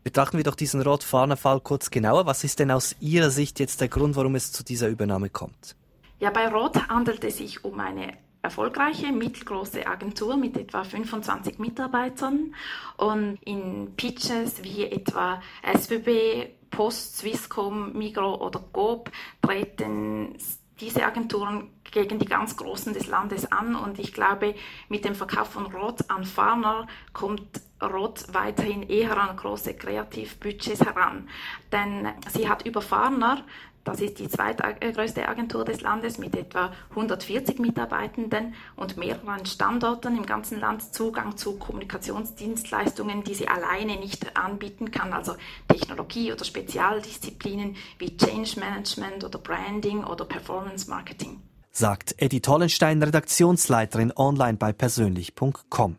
Betrachten 0.02 0.38
wir 0.38 0.44
doch 0.44 0.56
diesen 0.56 0.80
Rot-Farner-Fall 0.80 1.60
kurz 1.60 1.90
genauer. 1.90 2.26
Was 2.26 2.42
ist 2.42 2.58
denn 2.58 2.70
aus 2.70 2.96
Ihrer 3.00 3.30
Sicht 3.30 3.60
jetzt 3.60 3.80
der 3.80 3.88
Grund, 3.88 4.16
warum 4.16 4.34
es 4.34 4.50
zu 4.50 4.64
dieser 4.64 4.88
Übernahme 4.88 5.28
kommt? 5.28 5.76
Ja, 6.18 6.30
bei 6.30 6.48
Rot 6.48 6.88
handelt 6.88 7.22
es 7.22 7.36
sich 7.36 7.64
um 7.64 7.78
eine 7.78 8.14
erfolgreiche 8.42 9.12
mittelgroße 9.12 9.86
Agentur 9.86 10.36
mit 10.36 10.56
etwa 10.56 10.84
25 10.84 11.58
Mitarbeitern 11.58 12.54
und 12.96 13.38
in 13.44 13.94
Pitches 13.96 14.62
wie 14.62 14.84
etwa 14.84 15.42
SWB, 15.62 16.48
Post, 16.70 17.18
Swisscom, 17.18 17.92
Migro 17.92 18.36
oder 18.36 18.60
Coop 18.72 19.10
treten 19.42 20.36
diese 20.80 21.04
Agenturen 21.04 21.68
gegen 21.92 22.18
die 22.18 22.26
ganz 22.26 22.56
Großen 22.56 22.92
des 22.92 23.06
Landes 23.06 23.50
an. 23.50 23.74
Und 23.74 23.98
ich 23.98 24.12
glaube, 24.12 24.54
mit 24.88 25.04
dem 25.04 25.14
Verkauf 25.14 25.50
von 25.50 25.66
Rot 25.66 26.08
an 26.08 26.24
Farner 26.24 26.86
kommt 27.12 27.60
Rot 27.82 28.26
weiterhin 28.32 28.82
eher 28.82 29.16
an 29.16 29.36
große 29.36 29.74
Kreativbudgets 29.74 30.80
heran. 30.84 31.28
Denn 31.72 32.08
sie 32.30 32.48
hat 32.48 32.66
über 32.66 32.82
Farner 32.82 33.44
das 33.84 34.00
ist 34.00 34.18
die 34.18 34.28
zweitgrößte 34.28 35.26
Agentur 35.26 35.64
des 35.64 35.80
Landes 35.80 36.18
mit 36.18 36.36
etwa 36.36 36.70
140 36.90 37.58
Mitarbeitenden 37.60 38.54
und 38.76 38.98
mehreren 38.98 39.46
Standorten 39.46 40.16
im 40.16 40.26
ganzen 40.26 40.60
Land 40.60 40.94
Zugang 40.94 41.36
zu 41.38 41.56
Kommunikationsdienstleistungen, 41.58 43.24
die 43.24 43.34
sie 43.34 43.48
alleine 43.48 43.96
nicht 43.96 44.36
anbieten 44.36 44.90
kann, 44.90 45.12
also 45.14 45.34
Technologie 45.66 46.32
oder 46.32 46.44
Spezialdisziplinen 46.44 47.76
wie 47.98 48.16
Change 48.16 48.60
Management 48.60 49.24
oder 49.24 49.38
Branding 49.38 50.04
oder 50.04 50.26
Performance 50.26 50.90
Marketing. 50.90 51.40
Sagt 51.72 52.14
Eddie 52.18 52.40
Tollenstein, 52.40 53.02
Redaktionsleiterin 53.02 54.12
online 54.16 54.58
bei 54.58 54.72
persönlich.com. 54.72 55.96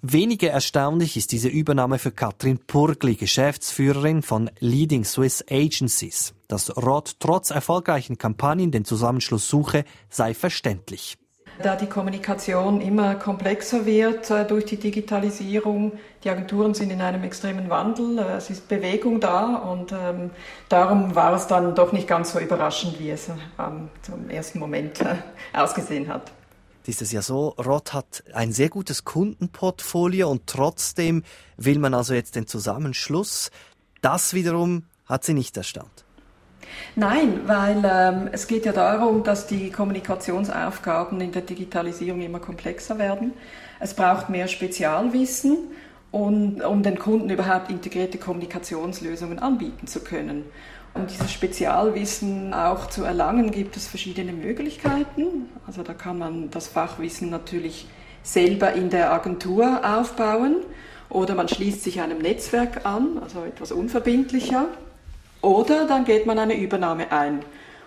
Weniger 0.00 0.50
erstaunlich 0.50 1.16
ist 1.16 1.32
diese 1.32 1.48
Übernahme 1.48 1.98
für 1.98 2.12
Katrin 2.12 2.58
Purgli, 2.58 3.16
Geschäftsführerin 3.16 4.22
von 4.22 4.50
Leading 4.60 5.04
Swiss 5.04 5.44
Agencies. 5.50 6.34
Dass 6.46 6.76
Roth 6.76 7.16
trotz 7.18 7.50
erfolgreichen 7.50 8.16
Kampagnen 8.16 8.70
den 8.70 8.84
Zusammenschluss 8.84 9.48
suche, 9.48 9.84
sei 10.08 10.34
verständlich. 10.34 11.18
Da 11.62 11.76
die 11.76 11.86
Kommunikation 11.86 12.80
immer 12.80 13.14
komplexer 13.16 13.84
wird 13.86 14.30
äh, 14.30 14.44
durch 14.44 14.64
die 14.64 14.76
Digitalisierung, 14.76 15.92
die 16.22 16.30
Agenturen 16.30 16.74
sind 16.74 16.90
in 16.90 17.00
einem 17.00 17.24
extremen 17.24 17.68
Wandel, 17.68 18.18
äh, 18.18 18.36
es 18.36 18.50
ist 18.50 18.68
Bewegung 18.68 19.20
da 19.20 19.56
und 19.56 19.92
ähm, 19.92 20.30
darum 20.68 21.14
war 21.14 21.34
es 21.34 21.46
dann 21.46 21.74
doch 21.74 21.92
nicht 21.92 22.06
ganz 22.06 22.32
so 22.32 22.38
überraschend, 22.38 22.98
wie 23.00 23.10
es 23.10 23.28
ähm, 23.28 23.88
zum 24.02 24.30
ersten 24.30 24.58
Moment 24.58 25.00
äh, 25.00 25.16
ausgesehen 25.52 26.08
hat 26.08 26.32
ist 26.88 27.02
es 27.02 27.12
ja 27.12 27.20
so, 27.20 27.48
Roth 27.58 27.92
hat 27.92 28.24
ein 28.32 28.50
sehr 28.50 28.70
gutes 28.70 29.04
Kundenportfolio 29.04 30.30
und 30.30 30.46
trotzdem 30.46 31.22
will 31.58 31.78
man 31.78 31.92
also 31.92 32.14
jetzt 32.14 32.34
den 32.34 32.46
Zusammenschluss. 32.46 33.50
Das 34.00 34.32
wiederum 34.32 34.84
hat 35.04 35.22
sie 35.22 35.34
nicht 35.34 35.54
erstaunt. 35.58 36.06
Nein, 36.96 37.40
weil 37.46 37.82
ähm, 37.84 38.28
es 38.32 38.46
geht 38.46 38.66
ja 38.66 38.72
darum, 38.72 39.22
dass 39.22 39.46
die 39.46 39.70
Kommunikationsaufgaben 39.70 41.20
in 41.20 41.32
der 41.32 41.42
Digitalisierung 41.42 42.20
immer 42.20 42.40
komplexer 42.40 42.98
werden. 42.98 43.32
Es 43.80 43.94
braucht 43.94 44.28
mehr 44.28 44.48
Spezialwissen, 44.48 45.56
und, 46.10 46.62
um 46.62 46.82
den 46.82 46.98
Kunden 46.98 47.30
überhaupt 47.30 47.70
integrierte 47.70 48.18
Kommunikationslösungen 48.18 49.38
anbieten 49.38 49.86
zu 49.86 50.00
können. 50.00 50.44
Um 50.94 51.06
dieses 51.06 51.30
Spezialwissen 51.32 52.54
auch 52.54 52.86
zu 52.86 53.04
erlangen, 53.04 53.50
gibt 53.50 53.76
es 53.76 53.86
verschiedene 53.86 54.32
Möglichkeiten. 54.32 55.48
Also 55.66 55.82
da 55.82 55.92
kann 55.92 56.18
man 56.18 56.50
das 56.50 56.66
Fachwissen 56.66 57.30
natürlich 57.30 57.86
selber 58.22 58.72
in 58.72 58.90
der 58.90 59.12
Agentur 59.12 59.80
aufbauen 59.84 60.56
oder 61.10 61.34
man 61.34 61.48
schließt 61.48 61.84
sich 61.84 62.00
einem 62.00 62.18
Netzwerk 62.18 62.84
an, 62.84 63.18
also 63.22 63.44
etwas 63.44 63.70
unverbindlicher. 63.70 64.66
Oder 65.40 65.86
dann 65.86 66.04
geht 66.04 66.26
man 66.26 66.38
eine 66.38 66.58
Übernahme 66.58 67.12
ein. 67.12 67.44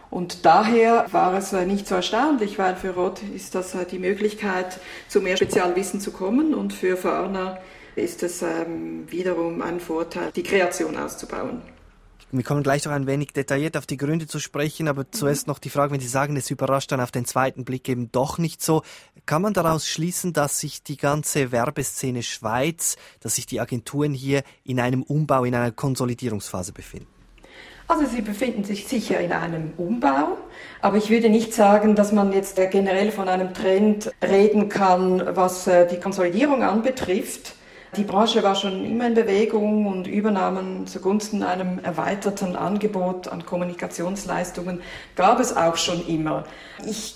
Und 0.10 0.46
daher 0.46 1.06
war 1.12 1.34
es 1.38 1.54
äh, 1.54 1.66
nicht 1.66 1.88
so 1.88 1.96
erstaunlich, 1.96 2.60
weil 2.60 2.76
für 2.76 2.90
Roth 2.90 3.22
ist 3.34 3.56
das 3.56 3.74
äh, 3.76 3.86
die 3.86 3.98
Möglichkeit, 3.98 4.80
zu 5.08 5.22
mehr 5.22 5.38
Spezialwissen 5.38 6.02
zu 6.02 6.12
kommen 6.12 6.54
und 6.54 6.74
für 6.74 6.98
Farner 6.98 7.60
ist 7.96 8.22
es 8.22 8.42
ähm, 8.42 9.10
wiederum 9.10 9.62
ein 9.62 9.80
Vorteil, 9.80 10.32
die 10.36 10.44
Kreation 10.44 10.98
auszubauen. 10.98 11.62
Wir 12.34 12.44
kommen 12.44 12.64
gleich 12.64 12.86
noch 12.86 12.94
ein 12.94 13.08
wenig 13.08 13.34
detailliert 13.34 13.76
auf 13.76 13.86
die 13.86 13.98
Gründe 13.98 14.26
zu 14.26 14.40
sprechen, 14.40 14.88
aber 14.88 15.04
mhm. 15.04 15.12
zuerst 15.12 15.48
noch 15.48 15.60
die 15.60 15.70
Frage, 15.70 15.94
wenn 15.94 16.00
Sie 16.00 16.08
sagen, 16.08 16.36
es 16.38 16.50
überrascht 16.50 16.92
dann 16.92 17.02
auf 17.02 17.12
den 17.12 17.26
zweiten 17.26 17.66
Blick 17.66 17.88
eben 17.90 18.12
doch 18.12 18.38
nicht 18.38 18.62
so. 18.62 18.84
Kann 19.26 19.42
man 19.42 19.54
daraus 19.54 19.88
schließen, 19.88 20.34
dass 20.34 20.60
sich 20.60 20.84
die 20.84 20.98
ganze 20.98 21.52
Werbeszene 21.52 22.24
Schweiz, 22.24 22.98
dass 23.20 23.36
sich 23.36 23.46
die 23.46 23.60
Agenturen 23.60 24.14
hier 24.14 24.44
in 24.64 24.80
einem 24.80 25.04
Umbau, 25.04 25.44
in 25.46 25.56
einer 25.56 25.72
Konsolidierungsphase 25.72 26.72
befinden? 26.72 27.21
Also 27.88 28.06
sie 28.06 28.22
befinden 28.22 28.64
sich 28.64 28.88
sicher 28.88 29.20
in 29.20 29.34
einem 29.34 29.74
Umbau, 29.78 30.38
aber 30.82 30.96
ich 30.96 31.10
würde 31.10 31.30
nicht 31.30 31.54
sagen, 31.54 31.96
dass 31.96 32.14
man 32.14 32.32
jetzt 32.32 32.56
generell 32.72 33.12
von 33.12 33.28
einem 33.28 33.54
Trend 33.54 34.12
reden 34.24 34.70
kann, 34.70 35.36
was 35.36 35.68
äh, 35.68 35.86
die 35.88 36.00
Konsolidierung 36.00 36.64
anbetrifft. 36.64 37.56
Die 37.98 38.04
Branche 38.04 38.42
war 38.44 38.56
schon 38.56 38.86
immer 38.86 39.08
in 39.08 39.14
Bewegung 39.14 39.88
und 39.88 40.08
Übernahmen 40.08 40.88
zugunsten 40.88 41.44
einem 41.44 41.80
erweiterten 41.80 42.56
Angebot 42.56 43.28
an 43.28 43.46
Kommunikationsleistungen 43.46 44.82
gab 45.18 45.42
es 45.42 45.58
auch 45.58 45.76
schon 45.76 46.08
immer. 46.08 46.46
Ich 46.86 47.16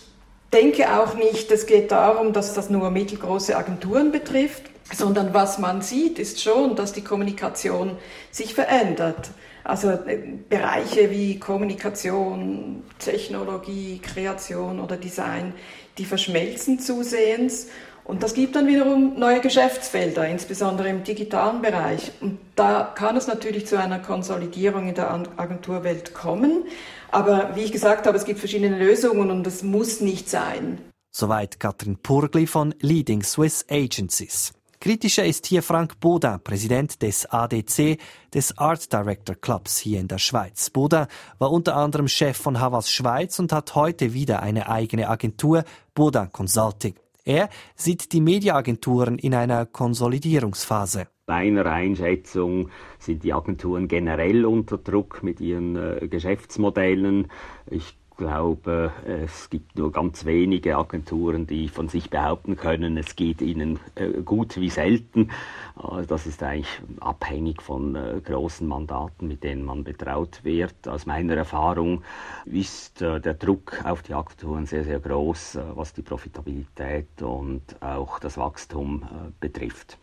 denke 0.51 0.99
auch 0.99 1.13
nicht, 1.13 1.49
es 1.51 1.65
geht 1.65 1.91
darum, 1.91 2.34
dass 2.34 2.53
das 2.53 2.69
nur 2.69 2.91
mittelgroße 2.91 3.55
Agenturen 3.55 4.12
betrifft, 4.12 4.63
sondern 4.93 5.34
was 5.34 5.58
man 5.58 5.81
sieht, 5.81 6.19
ist 6.19 6.41
schon, 6.41 6.75
dass 6.75 6.91
die 6.91 7.03
Kommunikation 7.03 7.97
sich 8.31 8.53
verändert. 8.53 9.29
Also 9.65 9.89
äh, 9.89 10.19
Bereiche 10.47 11.12
wie 11.12 11.38
Kommunikation, 11.38 12.84
Technologie, 12.99 13.99
Kreation 14.01 14.80
oder 14.80 14.95
Design, 14.95 15.54
die 15.97 16.06
verschmelzen 16.06 16.80
zusehends 16.80 17.67
und 18.06 18.21
das 18.21 18.36
gibt 18.36 18.56
dann 18.56 18.67
wiederum 18.67 19.17
neue 19.17 19.41
Geschäftsfelder, 19.41 20.28
insbesondere 20.28 20.89
im 20.89 21.04
digitalen 21.04 21.63
Bereich. 21.63 22.12
Und 22.21 22.38
da 22.56 22.93
kann 22.95 23.17
es 23.17 23.25
natürlich 23.25 23.65
zu 23.65 23.80
einer 23.80 23.97
Konsolidierung 23.97 24.88
in 24.88 24.93
der 24.93 25.12
Agenturwelt 25.38 26.13
kommen. 26.13 26.65
Aber 27.12 27.56
wie 27.56 27.62
ich 27.62 27.71
gesagt 27.71 28.06
habe, 28.06 28.15
es 28.15 28.25
gibt 28.25 28.39
verschiedene 28.39 28.78
Lösungen 28.78 29.32
und 29.32 29.47
es 29.47 29.63
muss 29.63 30.01
nicht 30.01 30.30
sein. 30.30 30.80
Soweit 31.10 31.60
Katrin 31.60 31.97
Purgli 31.97 32.45
von 32.45 32.75
Leading 32.80 33.23
Swiss 33.23 33.65
Agencies. 33.71 34.54
Kritischer 34.86 35.26
ist 35.26 35.48
hier 35.48 35.63
Frank 35.63 36.00
Boda, 36.00 36.38
Präsident 36.38 37.02
des 37.02 37.26
ADC, 37.26 37.98
des 38.32 38.56
Art 38.60 38.93
Director 38.93 39.36
Clubs 39.36 39.80
hier 39.80 40.00
in 40.00 40.08
der 40.08 40.19
Schweiz. 40.19 40.69
Boda 40.69 41.08
war 41.39 41.52
unter 41.52 41.76
anderem 41.76 42.08
Chef 42.08 42.38
von 42.38 42.60
Havas 42.60 42.91
Schweiz 42.91 43.39
und 43.39 43.52
hat 43.52 43.74
heute 43.74 44.13
wieder 44.13 44.43
eine 44.43 44.69
eigene 44.69 45.10
Agentur, 45.10 45.63
Boda 45.95 46.28
Consulting. 46.28 46.93
Er 47.24 47.50
sieht 47.76 48.13
die 48.13 48.21
Mediaagenturen 48.21 49.17
in 49.17 49.34
einer 49.34 49.65
Konsolidierungsphase. 49.65 51.08
Meiner 51.26 51.65
Einschätzung 51.65 52.69
sind 53.00 53.24
die 53.24 53.34
Agenturen 53.34 53.88
generell 53.88 54.45
unter 54.45 54.78
Druck 54.78 55.24
mit 55.24 55.41
ihren 55.41 55.76
äh, 55.78 56.08
Geschäftsmodellen. 56.08 57.32
Ich 57.71 57.98
glaube, 58.17 58.91
es 59.06 59.49
gibt 59.49 59.78
nur 59.78 59.91
ganz 59.91 60.25
wenige 60.25 60.78
Agenturen, 60.78 61.47
die 61.47 61.67
von 61.67 61.89
sich 61.89 62.10
behaupten 62.10 62.56
können, 62.56 62.97
es 62.97 63.15
geht 63.15 63.41
ihnen 63.41 63.80
äh, 63.95 64.21
gut 64.23 64.58
wie 64.58 64.69
selten. 64.69 65.30
Äh, 65.78 66.06
das 66.08 66.25
ist 66.25 66.41
eigentlich 66.43 66.82
abhängig 66.99 67.62
von 67.62 67.95
äh, 67.95 68.21
großen 68.23 68.67
Mandaten, 68.67 69.28
mit 69.28 69.43
denen 69.43 69.63
man 69.63 69.84
betraut 69.84 70.39
wird. 70.43 70.88
Aus 70.88 71.06
meiner 71.06 71.36
Erfahrung 71.36 72.04
ist 72.45 73.01
der 73.01 73.34
Druck 73.34 73.84
auf 73.84 74.01
die 74.01 74.13
Agenturen 74.13 74.65
sehr, 74.65 74.84
sehr 74.84 74.99
groß, 74.99 75.58
was 75.75 75.93
die 75.93 76.01
Profitabilität 76.01 77.21
und 77.21 77.62
auch 77.82 78.19
das 78.19 78.38
Wachstum 78.38 79.04
betrifft. 79.39 79.97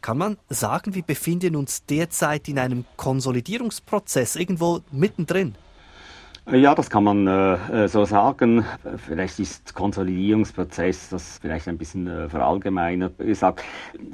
Kann 0.00 0.18
man 0.18 0.36
sagen, 0.48 0.94
wir 0.94 1.02
befinden 1.02 1.54
uns 1.54 1.86
derzeit 1.86 2.48
in 2.48 2.58
einem 2.58 2.84
Konsolidierungsprozess, 2.96 4.36
irgendwo 4.36 4.80
mittendrin? 4.90 5.54
Ja, 6.50 6.74
das 6.74 6.90
kann 6.90 7.04
man 7.04 7.28
äh, 7.28 7.84
äh, 7.84 7.88
so 7.88 8.04
sagen. 8.04 8.64
Vielleicht 8.96 9.38
ist 9.38 9.74
Konsolidierungsprozess 9.74 11.10
das 11.10 11.38
vielleicht 11.40 11.68
ein 11.68 11.78
bisschen 11.78 12.08
äh, 12.08 12.28
verallgemeinert 12.28 13.16
gesagt. 13.18 13.62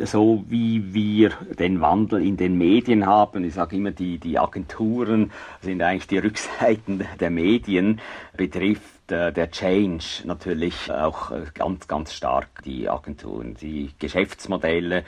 So 0.04 0.44
wie 0.46 0.92
wir 0.92 1.30
den 1.58 1.80
Wandel 1.80 2.22
in 2.22 2.36
den 2.36 2.58
Medien 2.58 3.06
haben, 3.06 3.44
ich 3.44 3.54
sage 3.54 3.76
immer, 3.76 3.92
die, 3.92 4.18
die 4.18 4.38
Agenturen 4.38 5.32
sind 5.62 5.80
eigentlich 5.80 6.06
die 6.06 6.18
Rückseiten 6.18 7.06
der 7.18 7.30
Medien, 7.30 7.98
betrifft 8.36 9.10
äh, 9.10 9.32
der 9.32 9.50
Change 9.50 10.04
natürlich 10.24 10.92
auch 10.92 11.30
äh, 11.30 11.44
ganz, 11.54 11.88
ganz 11.88 12.12
stark 12.12 12.62
die 12.62 12.90
Agenturen. 12.90 13.54
Die 13.54 13.90
Geschäftsmodelle, 13.98 15.04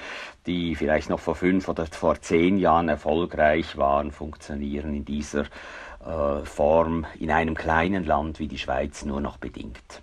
die 0.47 0.75
vielleicht 0.75 1.11
noch 1.11 1.21
vor 1.21 1.35
fünf 1.35 1.69
oder 1.69 1.85
vor 1.85 2.19
zehn 2.23 2.57
Jahren 2.57 2.89
erfolgreich 2.89 3.77
waren, 3.77 4.11
funktionieren 4.11 4.95
in 4.95 5.05
dieser 5.05 5.45
Form 6.45 7.07
in 7.19 7.31
einem 7.31 7.55
kleinen 7.55 8.05
Land 8.05 8.39
wie 8.39 8.49
die 8.49 8.59
Schweiz 8.59 9.05
nur 9.05 9.21
noch 9.21 9.37
bedingt. 9.37 10.03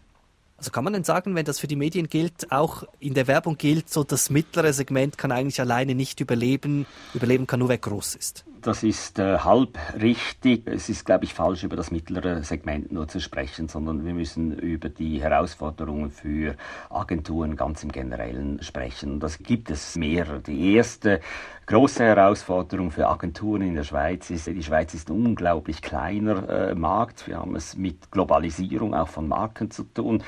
Also 0.57 0.71
kann 0.71 0.83
man 0.83 0.93
denn 0.93 1.03
sagen, 1.03 1.36
wenn 1.36 1.45
das 1.45 1.60
für 1.60 1.67
die 1.67 1.75
Medien 1.75 2.07
gilt, 2.07 2.51
auch 2.51 2.83
in 2.99 3.13
der 3.13 3.27
Werbung 3.27 3.57
gilt, 3.57 3.89
so 3.89 4.03
das 4.03 4.31
mittlere 4.31 4.73
Segment 4.73 5.17
kann 5.17 5.31
eigentlich 5.31 5.60
alleine 5.60 5.93
nicht 5.93 6.19
überleben, 6.19 6.88
überleben 7.13 7.45
kann 7.45 7.60
nur 7.60 7.69
wer 7.69 7.77
groß 7.77 8.15
ist? 8.15 8.43
das 8.67 8.83
ist 8.83 9.17
äh, 9.17 9.39
halb 9.39 9.77
richtig. 9.99 10.67
Es 10.67 10.89
ist, 10.89 11.05
glaube 11.05 11.23
ich, 11.23 11.33
falsch, 11.33 11.63
über 11.63 11.77
das 11.77 11.89
mittlere 11.89 12.43
Segment 12.43 12.91
nur 12.91 13.07
zu 13.07 13.21
sprechen, 13.21 13.69
sondern 13.69 14.05
wir 14.05 14.13
müssen 14.13 14.57
über 14.57 14.89
die 14.89 15.21
Herausforderungen 15.21 16.12
für 16.12 16.55
Agenturen 16.89 17.55
ganz 17.55 17.83
im 17.83 17.91
Generellen 17.91 18.62
sprechen. 18.62 19.21
Das 19.21 19.39
gibt 19.39 19.69
es 19.69 19.95
mehrere. 19.95 20.41
Die 20.41 20.73
erste 20.73 21.21
große 21.67 22.01
Herausforderung 22.01 22.91
für 22.91 23.08
Agenturen 23.10 23.62
in 23.62 23.75
der 23.75 23.84
Schweiz 23.84 24.30
ist, 24.30 24.47
die 24.47 24.63
Schweiz 24.63 24.93
ist 24.93 25.10
ein 25.10 25.25
unglaublich 25.25 25.82
kleiner 25.82 26.47
äh, 26.49 26.75
Markt. 26.75 27.27
Wir 27.27 27.39
haben 27.39 27.58
es 27.58 27.75
mit 27.75 28.10
Globalisierung 28.10 28.95
auch 28.95 29.10
von 29.10 29.27
Marken 29.27 29.69
zu 29.69 29.84
tun. 29.84 30.23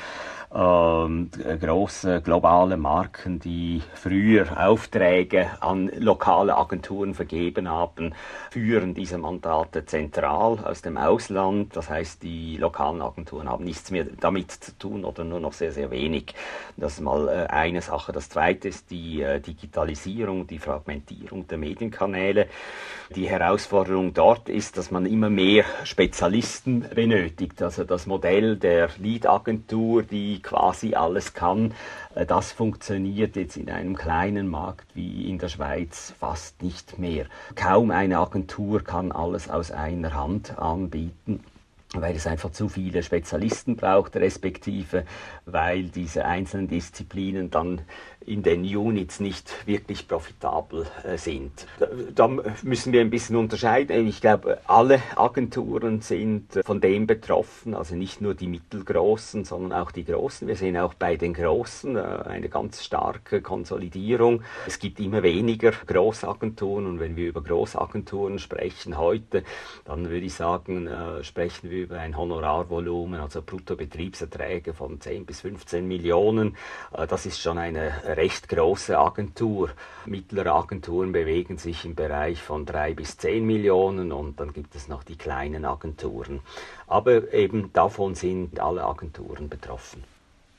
Ähm, 0.53 1.29
große 1.61 2.21
globale 2.23 2.75
Marken, 2.75 3.39
die 3.39 3.83
früher 3.93 4.47
Aufträge 4.67 5.47
an 5.61 5.89
lokale 5.95 6.57
Agenturen 6.57 7.13
vergeben 7.13 7.69
haben, 7.69 8.13
führen 8.49 8.93
diese 8.93 9.17
Mandate 9.17 9.85
zentral 9.85 10.59
aus 10.65 10.81
dem 10.81 10.97
Ausland. 10.97 11.73
Das 11.75 11.89
heißt, 11.89 12.21
die 12.23 12.57
lokalen 12.57 13.01
Agenturen 13.01 13.47
haben 13.47 13.63
nichts 13.63 13.91
mehr 13.91 14.05
damit 14.19 14.51
zu 14.51 14.77
tun 14.77 15.05
oder 15.05 15.23
nur 15.23 15.39
noch 15.39 15.53
sehr, 15.53 15.71
sehr 15.71 15.89
wenig. 15.89 16.33
Das 16.75 16.93
ist 16.93 17.01
mal 17.01 17.29
äh, 17.29 17.47
eine 17.47 17.81
Sache. 17.81 18.11
Das 18.11 18.27
zweite 18.27 18.67
ist 18.67 18.91
die 18.91 19.21
äh, 19.21 19.39
Digitalisierung, 19.39 20.47
die 20.47 20.59
Fragmentierung 20.59 21.28
der 21.31 21.57
Medienkanäle. 21.57 22.47
Die 23.15 23.27
Herausforderung 23.27 24.13
dort 24.13 24.49
ist, 24.49 24.77
dass 24.77 24.91
man 24.91 25.05
immer 25.05 25.29
mehr 25.29 25.65
Spezialisten 25.83 26.85
benötigt. 26.93 27.61
Also 27.61 27.83
das 27.83 28.05
Modell 28.05 28.55
der 28.55 28.89
Lead-Agentur, 28.99 30.03
die 30.03 30.41
quasi 30.41 30.93
alles 30.93 31.33
kann, 31.33 31.73
äh, 32.13 32.25
das 32.25 32.51
funktioniert 32.51 33.35
jetzt 33.35 33.57
in 33.57 33.69
einem 33.69 33.95
kleinen 33.95 34.47
Markt 34.47 34.87
wie 34.93 35.29
in 35.29 35.39
der 35.39 35.49
Schweiz 35.49 36.13
fast 36.19 36.61
nicht 36.61 36.99
mehr. 36.99 37.25
Kaum 37.55 37.89
eine 37.91 38.19
Agentur 38.19 38.83
kann 38.83 39.11
alles 39.11 39.49
aus 39.49 39.71
einer 39.71 40.13
Hand 40.13 40.59
anbieten 40.59 41.43
weil 41.93 42.15
es 42.15 42.27
einfach 42.27 42.51
zu 42.51 42.69
viele 42.69 43.01
Spezialisten 43.01 43.75
braucht, 43.75 44.15
respektive 44.15 45.05
weil 45.45 45.85
diese 45.85 46.25
einzelnen 46.25 46.67
Disziplinen 46.67 47.49
dann 47.49 47.81
in 48.29 48.43
den 48.43 48.63
Units 48.63 49.19
nicht 49.19 49.51
wirklich 49.65 50.07
profitabel 50.07 50.85
äh, 51.03 51.17
sind. 51.17 51.65
Da, 52.13 52.27
müssen 52.61 52.93
wir 52.93 53.01
ein 53.01 53.09
bisschen 53.09 53.35
unterscheiden. 53.35 54.07
Ich 54.07 54.21
glaube, 54.21 54.59
alle 54.67 55.01
Agenturen 55.15 56.01
sind 56.01 56.59
von 56.63 56.79
dem 56.79 57.07
betroffen, 57.07 57.73
also 57.73 57.95
nicht 57.95 58.21
nur 58.21 58.35
die 58.35 58.47
mittelgroßen, 58.47 59.45
sondern 59.45 59.73
auch 59.73 59.91
die 59.91 60.05
großen. 60.05 60.47
Wir 60.47 60.55
sehen 60.55 60.77
auch 60.77 60.93
bei 60.93 61.15
den 61.15 61.33
großen 61.33 61.95
äh, 61.95 61.99
eine 61.99 62.49
ganz 62.49 62.83
starke 62.83 63.41
Konsolidierung. 63.41 64.43
Es 64.67 64.77
gibt 64.77 64.99
immer 64.99 65.23
weniger 65.23 65.71
Großagenturen 65.71 66.85
und 66.85 66.99
wenn 66.99 67.15
wir 67.15 67.29
über 67.29 67.41
Großagenturen 67.41 68.37
sprechen 68.37 68.97
heute, 68.97 69.43
dann 69.85 70.09
würde 70.09 70.25
ich 70.25 70.35
sagen, 70.35 70.85
äh, 70.85 71.23
sprechen 71.23 71.71
wir 71.71 71.83
über 71.83 71.99
ein 71.99 72.15
Honorarvolumen, 72.15 73.19
also 73.19 73.41
Bruttobetriebserträge 73.41 74.75
von 74.75 75.01
10 75.01 75.25
bis 75.25 75.41
15 75.41 75.87
Millionen. 75.87 76.55
Das 76.91 77.25
ist 77.25 77.39
schon 77.39 77.57
eine 77.57 77.91
recht 78.19 78.49
große 78.49 78.97
Agentur. 78.97 79.69
Mittlere 80.05 80.51
Agenturen 80.51 81.13
bewegen 81.13 81.57
sich 81.57 81.85
im 81.85 81.95
Bereich 81.95 82.41
von 82.41 82.65
drei 82.65 82.93
bis 82.93 83.17
zehn 83.17 83.45
Millionen 83.45 84.11
und 84.11 84.39
dann 84.41 84.51
gibt 84.51 84.75
es 84.75 84.89
noch 84.89 85.03
die 85.03 85.15
kleinen 85.15 85.63
Agenturen. 85.63 86.41
Aber 86.87 87.33
eben 87.33 87.71
davon 87.71 88.15
sind 88.15 88.59
alle 88.59 88.83
Agenturen 88.83 89.47
betroffen. 89.47 90.03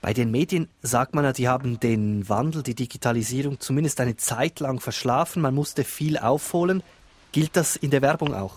Bei 0.01 0.15
den 0.15 0.31
Medien 0.31 0.69
sagt 0.81 1.15
man 1.15 1.25
ja, 1.25 1.33
die 1.35 1.49
haben 1.49 1.79
den 1.79 2.27
Wandel, 2.31 2.63
die 2.63 2.75
Digitalisierung 2.75 3.61
zumindest 3.61 4.01
eine 4.01 4.17
Zeit 4.17 4.59
lang 4.61 4.81
verschlafen. 4.81 5.43
Man 5.43 5.55
musste 5.55 5.85
viel 5.85 6.17
aufholen. 6.17 6.83
Gilt 7.33 7.57
das 7.57 7.77
in 7.77 7.91
der 7.91 8.01
Werbung 8.01 8.33
auch? 8.35 8.55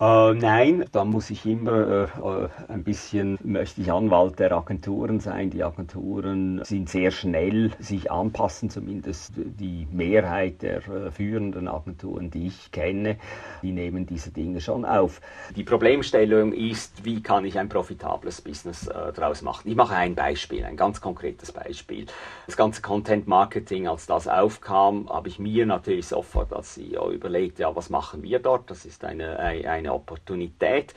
Äh, 0.00 0.32
nein, 0.32 0.86
da 0.92 1.04
muss 1.04 1.28
ich 1.28 1.44
immer 1.44 2.08
äh, 2.24 2.48
ein 2.68 2.84
bisschen, 2.84 3.38
möchte 3.44 3.82
ich 3.82 3.92
Anwalt 3.92 4.38
der 4.38 4.52
Agenturen 4.52 5.20
sein. 5.20 5.50
Die 5.50 5.62
Agenturen 5.62 6.64
sind 6.64 6.88
sehr 6.88 7.10
schnell 7.10 7.72
sich 7.80 8.10
anpassen, 8.10 8.70
zumindest 8.70 9.34
die 9.36 9.86
Mehrheit 9.92 10.62
der 10.62 10.78
äh, 10.88 11.10
führenden 11.10 11.68
Agenturen, 11.68 12.30
die 12.30 12.46
ich 12.46 12.72
kenne, 12.72 13.18
die 13.62 13.72
nehmen 13.72 14.06
diese 14.06 14.30
Dinge 14.30 14.62
schon 14.62 14.86
auf. 14.86 15.20
Die 15.54 15.64
Problemstellung 15.64 16.54
ist, 16.54 17.04
wie 17.04 17.22
kann 17.22 17.44
ich 17.44 17.58
ein 17.58 17.68
profitables 17.68 18.40
Business 18.40 18.86
äh, 18.86 19.12
daraus 19.12 19.42
machen? 19.42 19.68
Ich 19.68 19.76
mache 19.76 19.96
ein 19.96 20.14
Beispiel, 20.14 20.64
ein 20.64 20.78
ganz 20.78 21.02
konkretes 21.02 21.52
Beispiel. 21.52 22.06
Das 22.46 22.56
ganze 22.56 22.80
Content 22.80 23.26
Marketing, 23.26 23.86
als 23.86 24.06
das 24.06 24.28
aufkam, 24.28 25.10
habe 25.10 25.28
ich 25.28 25.38
mir 25.38 25.66
natürlich 25.66 26.06
sofort 26.06 26.54
als 26.54 26.72
CEO 26.72 27.10
überlegt, 27.10 27.58
ja, 27.58 27.76
was 27.76 27.90
machen 27.90 28.22
wir 28.22 28.38
dort? 28.38 28.70
Das 28.70 28.86
ist 28.86 29.04
eine, 29.04 29.38
eine 29.38 29.89
Opportunität. 29.92 30.94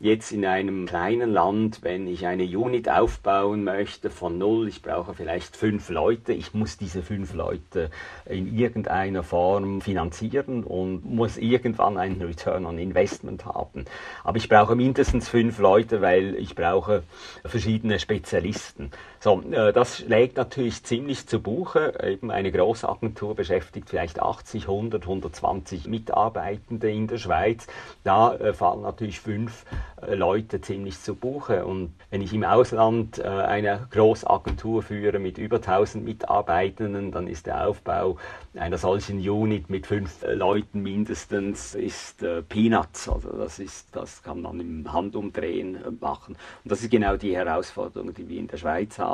Jetzt 0.00 0.32
in 0.32 0.44
einem 0.44 0.86
kleinen 0.86 1.32
Land, 1.32 1.82
wenn 1.82 2.06
ich 2.06 2.26
eine 2.26 2.44
Unit 2.44 2.88
aufbauen 2.88 3.64
möchte 3.64 4.10
von 4.10 4.38
null, 4.38 4.68
ich 4.68 4.82
brauche 4.82 5.14
vielleicht 5.14 5.56
fünf 5.56 5.88
Leute, 5.90 6.32
ich 6.32 6.54
muss 6.54 6.76
diese 6.76 7.02
fünf 7.02 7.34
Leute 7.34 7.90
in 8.26 8.56
irgendeiner 8.56 9.22
Form 9.22 9.80
finanzieren 9.80 10.64
und 10.64 11.04
muss 11.04 11.36
irgendwann 11.36 11.98
einen 11.98 12.20
Return 12.20 12.66
on 12.66 12.78
Investment 12.78 13.44
haben. 13.44 13.84
Aber 14.24 14.38
ich 14.38 14.48
brauche 14.48 14.74
mindestens 14.74 15.28
fünf 15.28 15.58
Leute, 15.58 16.00
weil 16.00 16.34
ich 16.34 16.54
brauche 16.54 17.04
verschiedene 17.44 17.98
Spezialisten. 17.98 18.90
So, 19.22 19.40
äh, 19.52 19.72
das 19.72 19.98
schlägt 19.98 20.36
natürlich 20.36 20.82
ziemlich 20.82 21.28
zu 21.28 21.38
Buche. 21.38 21.94
Eben 22.02 22.32
eine 22.32 22.50
Großagentur 22.50 23.36
beschäftigt 23.36 23.88
vielleicht 23.88 24.20
80, 24.20 24.64
100, 24.64 25.02
120 25.04 25.86
Mitarbeitende 25.86 26.90
in 26.90 27.06
der 27.06 27.18
Schweiz. 27.18 27.68
Da 28.02 28.34
äh, 28.34 28.52
fallen 28.52 28.82
natürlich 28.82 29.20
fünf 29.20 29.64
äh, 30.04 30.16
Leute 30.16 30.60
ziemlich 30.60 30.98
zu 30.98 31.14
Buche. 31.14 31.64
Und 31.64 31.94
wenn 32.10 32.20
ich 32.20 32.34
im 32.34 32.42
Ausland 32.42 33.20
äh, 33.20 33.28
eine 33.28 33.86
Großagentur 33.92 34.82
führe 34.82 35.20
mit 35.20 35.38
über 35.38 35.58
1000 35.58 36.04
Mitarbeitenden, 36.04 37.12
dann 37.12 37.28
ist 37.28 37.46
der 37.46 37.68
Aufbau 37.68 38.16
einer 38.54 38.76
solchen 38.76 39.18
Unit 39.18 39.70
mit 39.70 39.86
fünf 39.86 40.24
äh, 40.24 40.34
Leuten 40.34 40.82
mindestens 40.82 41.76
ist 41.76 42.24
äh, 42.24 42.42
Peanuts. 42.42 43.08
Also 43.08 43.30
das 43.36 43.60
ist, 43.60 43.94
das 43.94 44.20
kann 44.24 44.42
man 44.42 44.58
im 44.58 44.92
Handumdrehen 44.92 45.78
machen. 46.00 46.34
Und 46.64 46.72
das 46.72 46.82
ist 46.82 46.90
genau 46.90 47.16
die 47.16 47.36
Herausforderung, 47.36 48.12
die 48.12 48.28
wir 48.28 48.40
in 48.40 48.48
der 48.48 48.56
Schweiz 48.56 48.98
haben. 48.98 49.11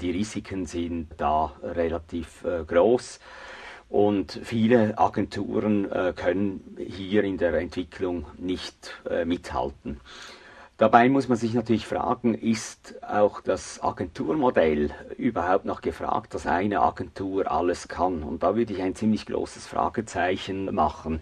Die 0.00 0.10
Risiken 0.10 0.66
sind 0.66 1.08
da 1.16 1.52
relativ 1.62 2.44
groß. 2.66 3.20
Und 3.88 4.38
viele 4.42 4.98
Agenturen 4.98 5.90
äh, 5.90 6.12
können 6.14 6.76
hier 6.78 7.24
in 7.24 7.38
der 7.38 7.54
Entwicklung 7.54 8.26
nicht 8.36 9.00
äh, 9.08 9.24
mithalten. 9.24 10.00
Dabei 10.76 11.08
muss 11.08 11.28
man 11.28 11.38
sich 11.38 11.54
natürlich 11.54 11.86
fragen, 11.86 12.34
ist 12.34 13.02
auch 13.02 13.40
das 13.40 13.82
Agenturmodell 13.82 14.90
überhaupt 15.16 15.64
noch 15.64 15.80
gefragt, 15.80 16.34
dass 16.34 16.46
eine 16.46 16.82
Agentur 16.82 17.50
alles 17.50 17.88
kann? 17.88 18.22
Und 18.22 18.44
da 18.44 18.54
würde 18.54 18.74
ich 18.74 18.82
ein 18.82 18.94
ziemlich 18.94 19.26
großes 19.26 19.66
Fragezeichen 19.66 20.72
machen. 20.72 21.20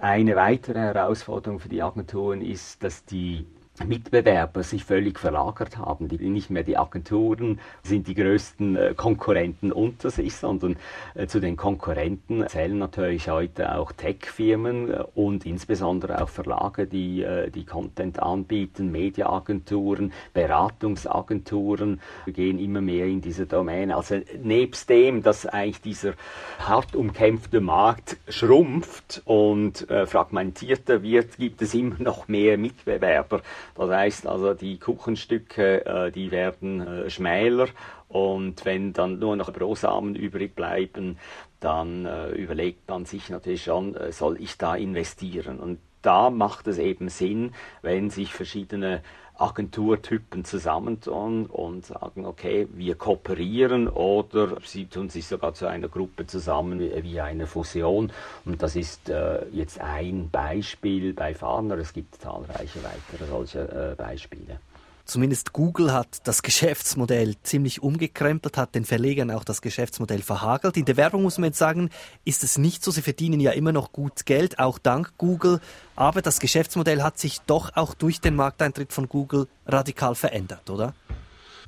Eine 0.00 0.36
weitere 0.36 0.78
Herausforderung 0.78 1.58
für 1.58 1.70
die 1.70 1.82
Agenturen 1.82 2.42
ist, 2.42 2.84
dass 2.84 3.04
die 3.04 3.46
Mitbewerber 3.84 4.62
sich 4.62 4.84
völlig 4.84 5.18
verlagert 5.18 5.76
haben. 5.76 6.08
Die, 6.08 6.16
nicht 6.28 6.50
mehr 6.50 6.62
die 6.62 6.78
Agenturen 6.78 7.60
sind 7.82 8.08
die 8.08 8.14
größten 8.14 8.76
äh, 8.76 8.94
Konkurrenten 8.96 9.72
unter 9.72 10.10
sich, 10.10 10.34
sondern 10.34 10.76
äh, 11.14 11.26
zu 11.26 11.40
den 11.40 11.56
Konkurrenten 11.56 12.46
zählen 12.48 12.78
natürlich 12.78 13.28
heute 13.28 13.76
auch 13.76 13.92
Tech-Firmen 13.92 14.90
äh, 14.90 15.04
und 15.14 15.46
insbesondere 15.46 16.22
auch 16.22 16.28
Verlage, 16.28 16.86
die 16.86 17.26
die 17.54 17.64
Content 17.64 18.20
anbieten, 18.20 18.90
Mediaagenturen, 18.90 20.12
Beratungsagenturen 20.32 22.00
gehen 22.26 22.58
immer 22.58 22.80
mehr 22.80 23.06
in 23.06 23.20
diese 23.20 23.46
Domäne. 23.46 23.96
Also 23.96 24.20
nebst 24.42 24.88
dem, 24.88 25.22
dass 25.22 25.46
eigentlich 25.46 25.80
dieser 25.80 26.14
hart 26.58 26.94
umkämpfte 26.94 27.60
Markt 27.60 28.16
schrumpft 28.28 29.22
und 29.24 29.86
fragmentierter 29.88 31.02
wird, 31.02 31.36
gibt 31.36 31.62
es 31.62 31.74
immer 31.74 31.96
noch 31.98 32.28
mehr 32.28 32.58
Mitbewerber. 32.58 33.42
Das 33.74 33.90
heißt 33.90 34.26
also, 34.26 34.54
die 34.54 34.78
Kuchenstücke, 34.78 35.84
äh, 35.84 36.12
die 36.12 36.30
werden 36.30 36.80
äh, 36.80 37.10
schmäler 37.10 37.68
und 38.08 38.64
wenn 38.64 38.92
dann 38.92 39.18
nur 39.18 39.36
noch 39.36 39.52
Brosamen 39.52 40.14
übrig 40.14 40.54
bleiben, 40.54 41.18
dann 41.60 42.06
äh, 42.06 42.30
überlegt 42.30 42.88
man 42.88 43.04
sich 43.04 43.30
natürlich 43.30 43.64
schon, 43.64 43.96
soll 44.10 44.40
ich 44.40 44.58
da 44.58 44.76
investieren? 44.76 45.58
Und 45.58 45.78
da 46.02 46.30
macht 46.30 46.68
es 46.68 46.78
eben 46.78 47.08
Sinn, 47.08 47.52
wenn 47.82 48.10
sich 48.10 48.32
verschiedene 48.32 49.02
Agenturtypen 49.38 50.44
zusammentun 50.44 51.46
und 51.46 51.86
sagen, 51.86 52.24
okay, 52.24 52.68
wir 52.72 52.94
kooperieren 52.94 53.88
oder 53.88 54.58
sie 54.64 54.86
tun 54.86 55.08
sich 55.08 55.26
sogar 55.26 55.54
zu 55.54 55.66
einer 55.66 55.88
Gruppe 55.88 56.26
zusammen 56.26 56.80
wie, 56.80 57.20
eine 57.20 57.46
Fusion. 57.46 58.12
Und 58.44 58.62
das 58.62 58.76
ist 58.76 59.08
äh, 59.08 59.46
jetzt 59.52 59.80
ein 59.80 60.30
Beispiel 60.30 61.12
bei 61.12 61.34
Fahner. 61.34 61.78
Es 61.78 61.92
gibt 61.92 62.16
zahlreiche 62.16 62.80
weitere 62.82 63.26
solche 63.26 63.60
äh, 63.60 63.94
Beispiele. 63.94 64.60
Zumindest 65.06 65.52
Google 65.52 65.92
hat 65.92 66.08
das 66.24 66.42
Geschäftsmodell 66.42 67.36
ziemlich 67.44 67.80
umgekrempelt, 67.80 68.56
hat 68.56 68.74
den 68.74 68.84
Verlegern 68.84 69.30
auch 69.30 69.44
das 69.44 69.62
Geschäftsmodell 69.62 70.20
verhagelt. 70.20 70.76
In 70.76 70.84
der 70.84 70.96
Werbung 70.96 71.22
muss 71.22 71.38
man 71.38 71.50
jetzt 71.50 71.58
sagen, 71.58 71.90
ist 72.24 72.42
es 72.42 72.58
nicht 72.58 72.82
so. 72.82 72.90
Sie 72.90 73.02
verdienen 73.02 73.38
ja 73.38 73.52
immer 73.52 73.70
noch 73.70 73.92
gut 73.92 74.26
Geld, 74.26 74.58
auch 74.58 74.78
dank 74.80 75.12
Google. 75.16 75.60
Aber 75.94 76.22
das 76.22 76.40
Geschäftsmodell 76.40 77.04
hat 77.04 77.20
sich 77.20 77.40
doch 77.42 77.76
auch 77.76 77.94
durch 77.94 78.20
den 78.20 78.34
Markteintritt 78.34 78.92
von 78.92 79.08
Google 79.08 79.46
radikal 79.64 80.16
verändert, 80.16 80.68
oder? 80.70 80.92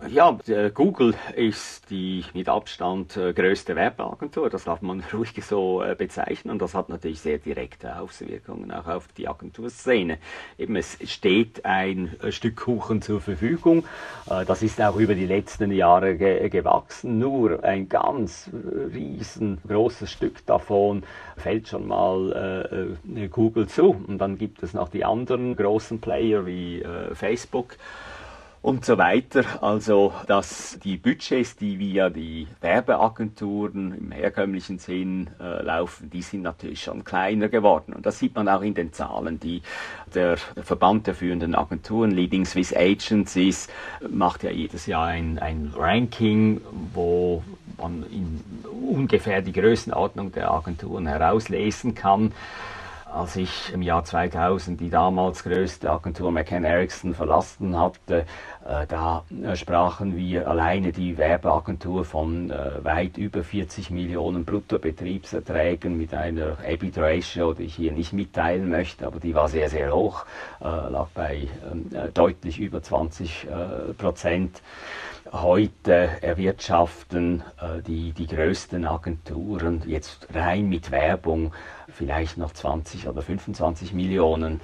Ja, 0.07 0.39
Google 0.75 1.15
ist 1.35 1.91
die 1.91 2.25
mit 2.33 2.49
Abstand 2.49 3.17
äh, 3.17 3.33
größte 3.33 3.75
Werbeagentur, 3.75 4.49
das 4.49 4.63
darf 4.63 4.81
man 4.81 5.03
ruhig 5.13 5.35
so 5.45 5.83
äh, 5.83 5.97
bezeichnen. 5.97 6.53
Und 6.53 6.63
das 6.63 6.75
hat 6.75 6.89
natürlich 6.89 7.21
sehr 7.21 7.39
direkte 7.39 7.99
Auswirkungen 7.99 8.71
auch 8.71 8.87
auf 8.87 9.09
die 9.17 9.27
Agenturszene. 9.27 10.19
Eben 10.57 10.77
es 10.77 10.99
steht 11.05 11.65
ein 11.65 12.15
äh, 12.23 12.31
Stück 12.31 12.59
Kuchen 12.59 13.03
zur 13.03 13.21
Verfügung, 13.21 13.85
das 14.27 14.63
ist 14.63 14.81
auch 14.81 14.97
über 14.97 15.15
die 15.15 15.27
letzten 15.27 15.73
Jahre 15.73 16.17
ge 16.17 16.49
gewachsen, 16.49 17.19
nur 17.19 17.65
ein 17.65 17.89
ganz 17.89 18.51
riesengroßes 18.93 20.11
Stück 20.11 20.45
davon 20.47 21.03
fällt 21.37 21.69
schon 21.69 21.87
mal 21.87 22.97
äh, 23.17 23.29
Google 23.29 23.67
zu. 23.67 24.05
Und 24.07 24.19
dann 24.19 24.39
gibt 24.39 24.63
es 24.63 24.75
noch 24.75 24.89
die 24.89 25.05
anderen 25.05 25.57
großen 25.57 26.01
Player 26.01 26.47
wie 26.47 26.83
äh, 26.83 27.15
Facebook 27.15 27.77
und 28.62 28.85
so 28.85 28.99
weiter. 28.99 29.62
Also, 29.62 30.12
dass 30.27 30.79
die 30.83 30.97
Budgets, 30.97 31.57
die 31.57 31.79
via 31.79 32.11
die 32.11 32.47
Werbeagenturen 32.61 33.94
im 33.94 34.12
herkömmlichen 34.12 34.79
Sinn 34.79 35.31
äh, 35.40 35.62
laufen, 35.62 36.11
die 36.11 36.23
sind 36.23 36.42
natürlich 36.42 36.83
schon 36.83 37.05
kleiner 37.05 37.49
geworden. 37.49 37.92
Und 37.92 38.07
das 38.07 38.18
sieht 38.18 38.35
man 38.35 38.49
auch 38.49 38.62
in 38.62 38.75
den 38.75 38.92
Zahlen, 38.92 39.38
die 39.40 39.62
der, 40.14 40.37
Verband 40.37 41.07
der 41.07 41.14
führenden 41.14 41.55
Agenturen, 41.55 42.11
Leading 42.11 42.44
Swiss 42.44 42.75
Agencies, 42.75 43.68
macht 44.09 44.42
ja 44.42 44.51
jedes 44.51 44.87
Jahr 44.87 45.07
ein, 45.07 45.38
ein 45.38 45.73
Ranking, 45.77 46.61
wo 46.92 47.42
man 47.79 48.05
in 48.11 48.42
ungefähr 48.88 49.42
die 49.42 49.53
Größenordnung 49.53 50.33
der 50.33 50.51
Agenturen 50.51 51.07
herauslesen 51.07 51.94
kann 51.94 52.33
als 53.12 53.37
ich 53.37 53.73
im 53.73 53.83
Jahr 53.83 54.05
2000 54.05 54.81
die 54.81 54.90
damals 54.90 55.42
größte 55.44 55.90
Agentur 55.90 56.31
McCann 56.31 56.64
Erickson 56.64 57.14
verlassen 57.14 57.79
hatte, 57.79 58.27
äh, 58.66 58.87
da 58.87 59.25
äh, 59.42 59.57
sprachen 59.57 60.16
wir 60.16 60.49
alleine 60.49 60.92
die 60.92 61.16
Werbeagentur 61.16 62.05
von 62.05 62.51
äh, 62.51 62.85
weit 62.85 63.16
über 63.16 63.42
40 63.42 63.90
Millionen 63.90 64.44
Bruttobetriebserträgen 64.44 65.97
mit 65.97 66.14
einer 66.14 66.59
EBIT-Ratio, 66.64 67.55
die 67.55 67.64
ich 67.64 67.75
hier 67.75 67.92
nicht 67.92 68.12
mitteilen 68.12 68.68
möchte, 68.68 69.07
aber 69.07 69.21
die 69.21 69.35
war 69.35 69.49
sehr, 69.49 69.71
sehr 69.71 69.94
hoch, 69.94 70.25
äh, 70.61 70.64
lag 70.64 71.09
bei 71.14 71.49
ähm, 71.71 71.87
äh, 71.94 72.11
deutlich 72.12 72.59
über 72.59 72.83
20 72.83 73.47
äh, 73.47 73.94
Prozent. 73.94 74.62
Heute 75.33 76.23
erwirtschaften 76.23 77.43
die, 77.87 78.12
die 78.12 78.27
größten 78.27 78.87
Agenturen 78.87 79.83
jetzt 79.87 80.27
rein 80.33 80.69
mit 80.69 80.91
Werbung 80.91 81.53
vielleicht 81.88 82.38
noch 82.38 82.53
20 82.53 83.09
oder 83.09 83.23
25 83.23 83.93
Millionen. 83.93 84.61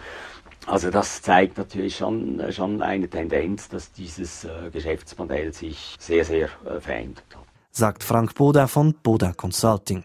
Also 0.66 0.90
das 0.90 1.20
zeigt 1.20 1.58
natürlich 1.58 1.96
schon, 1.96 2.40
schon 2.50 2.80
eine 2.80 3.08
Tendenz, 3.08 3.68
dass 3.68 3.92
dieses 3.92 4.44
äh, 4.44 4.70
Geschäftsmodell 4.72 5.52
sich 5.52 5.94
sehr, 5.98 6.24
sehr 6.24 6.48
äh, 6.64 6.80
verändert 6.80 7.24
hat. 7.34 7.44
Sagt 7.70 8.02
Frank 8.02 8.34
Boda 8.34 8.66
von 8.66 8.94
Boda 8.94 9.32
Consulting. 9.32 10.04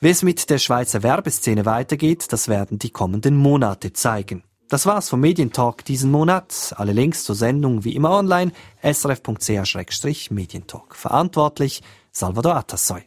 Wie 0.00 0.10
es 0.10 0.22
mit 0.22 0.50
der 0.50 0.58
Schweizer 0.58 1.02
Werbeszene 1.02 1.64
weitergeht, 1.64 2.30
das 2.30 2.48
werden 2.48 2.78
die 2.78 2.90
kommenden 2.90 3.36
Monate 3.36 3.92
zeigen. 3.94 4.42
Das 4.68 4.84
war's 4.84 5.08
vom 5.08 5.20
Medientalk 5.20 5.84
diesen 5.84 6.10
Monat. 6.10 6.74
Alle 6.76 6.92
Links 6.92 7.22
zur 7.22 7.36
Sendung 7.36 7.84
wie 7.84 7.94
immer 7.94 8.10
online 8.10 8.50
srf.ch-medientalk. 8.82 10.96
Verantwortlich 10.96 11.82
Salvador 12.10 12.56
Atassoy. 12.56 13.06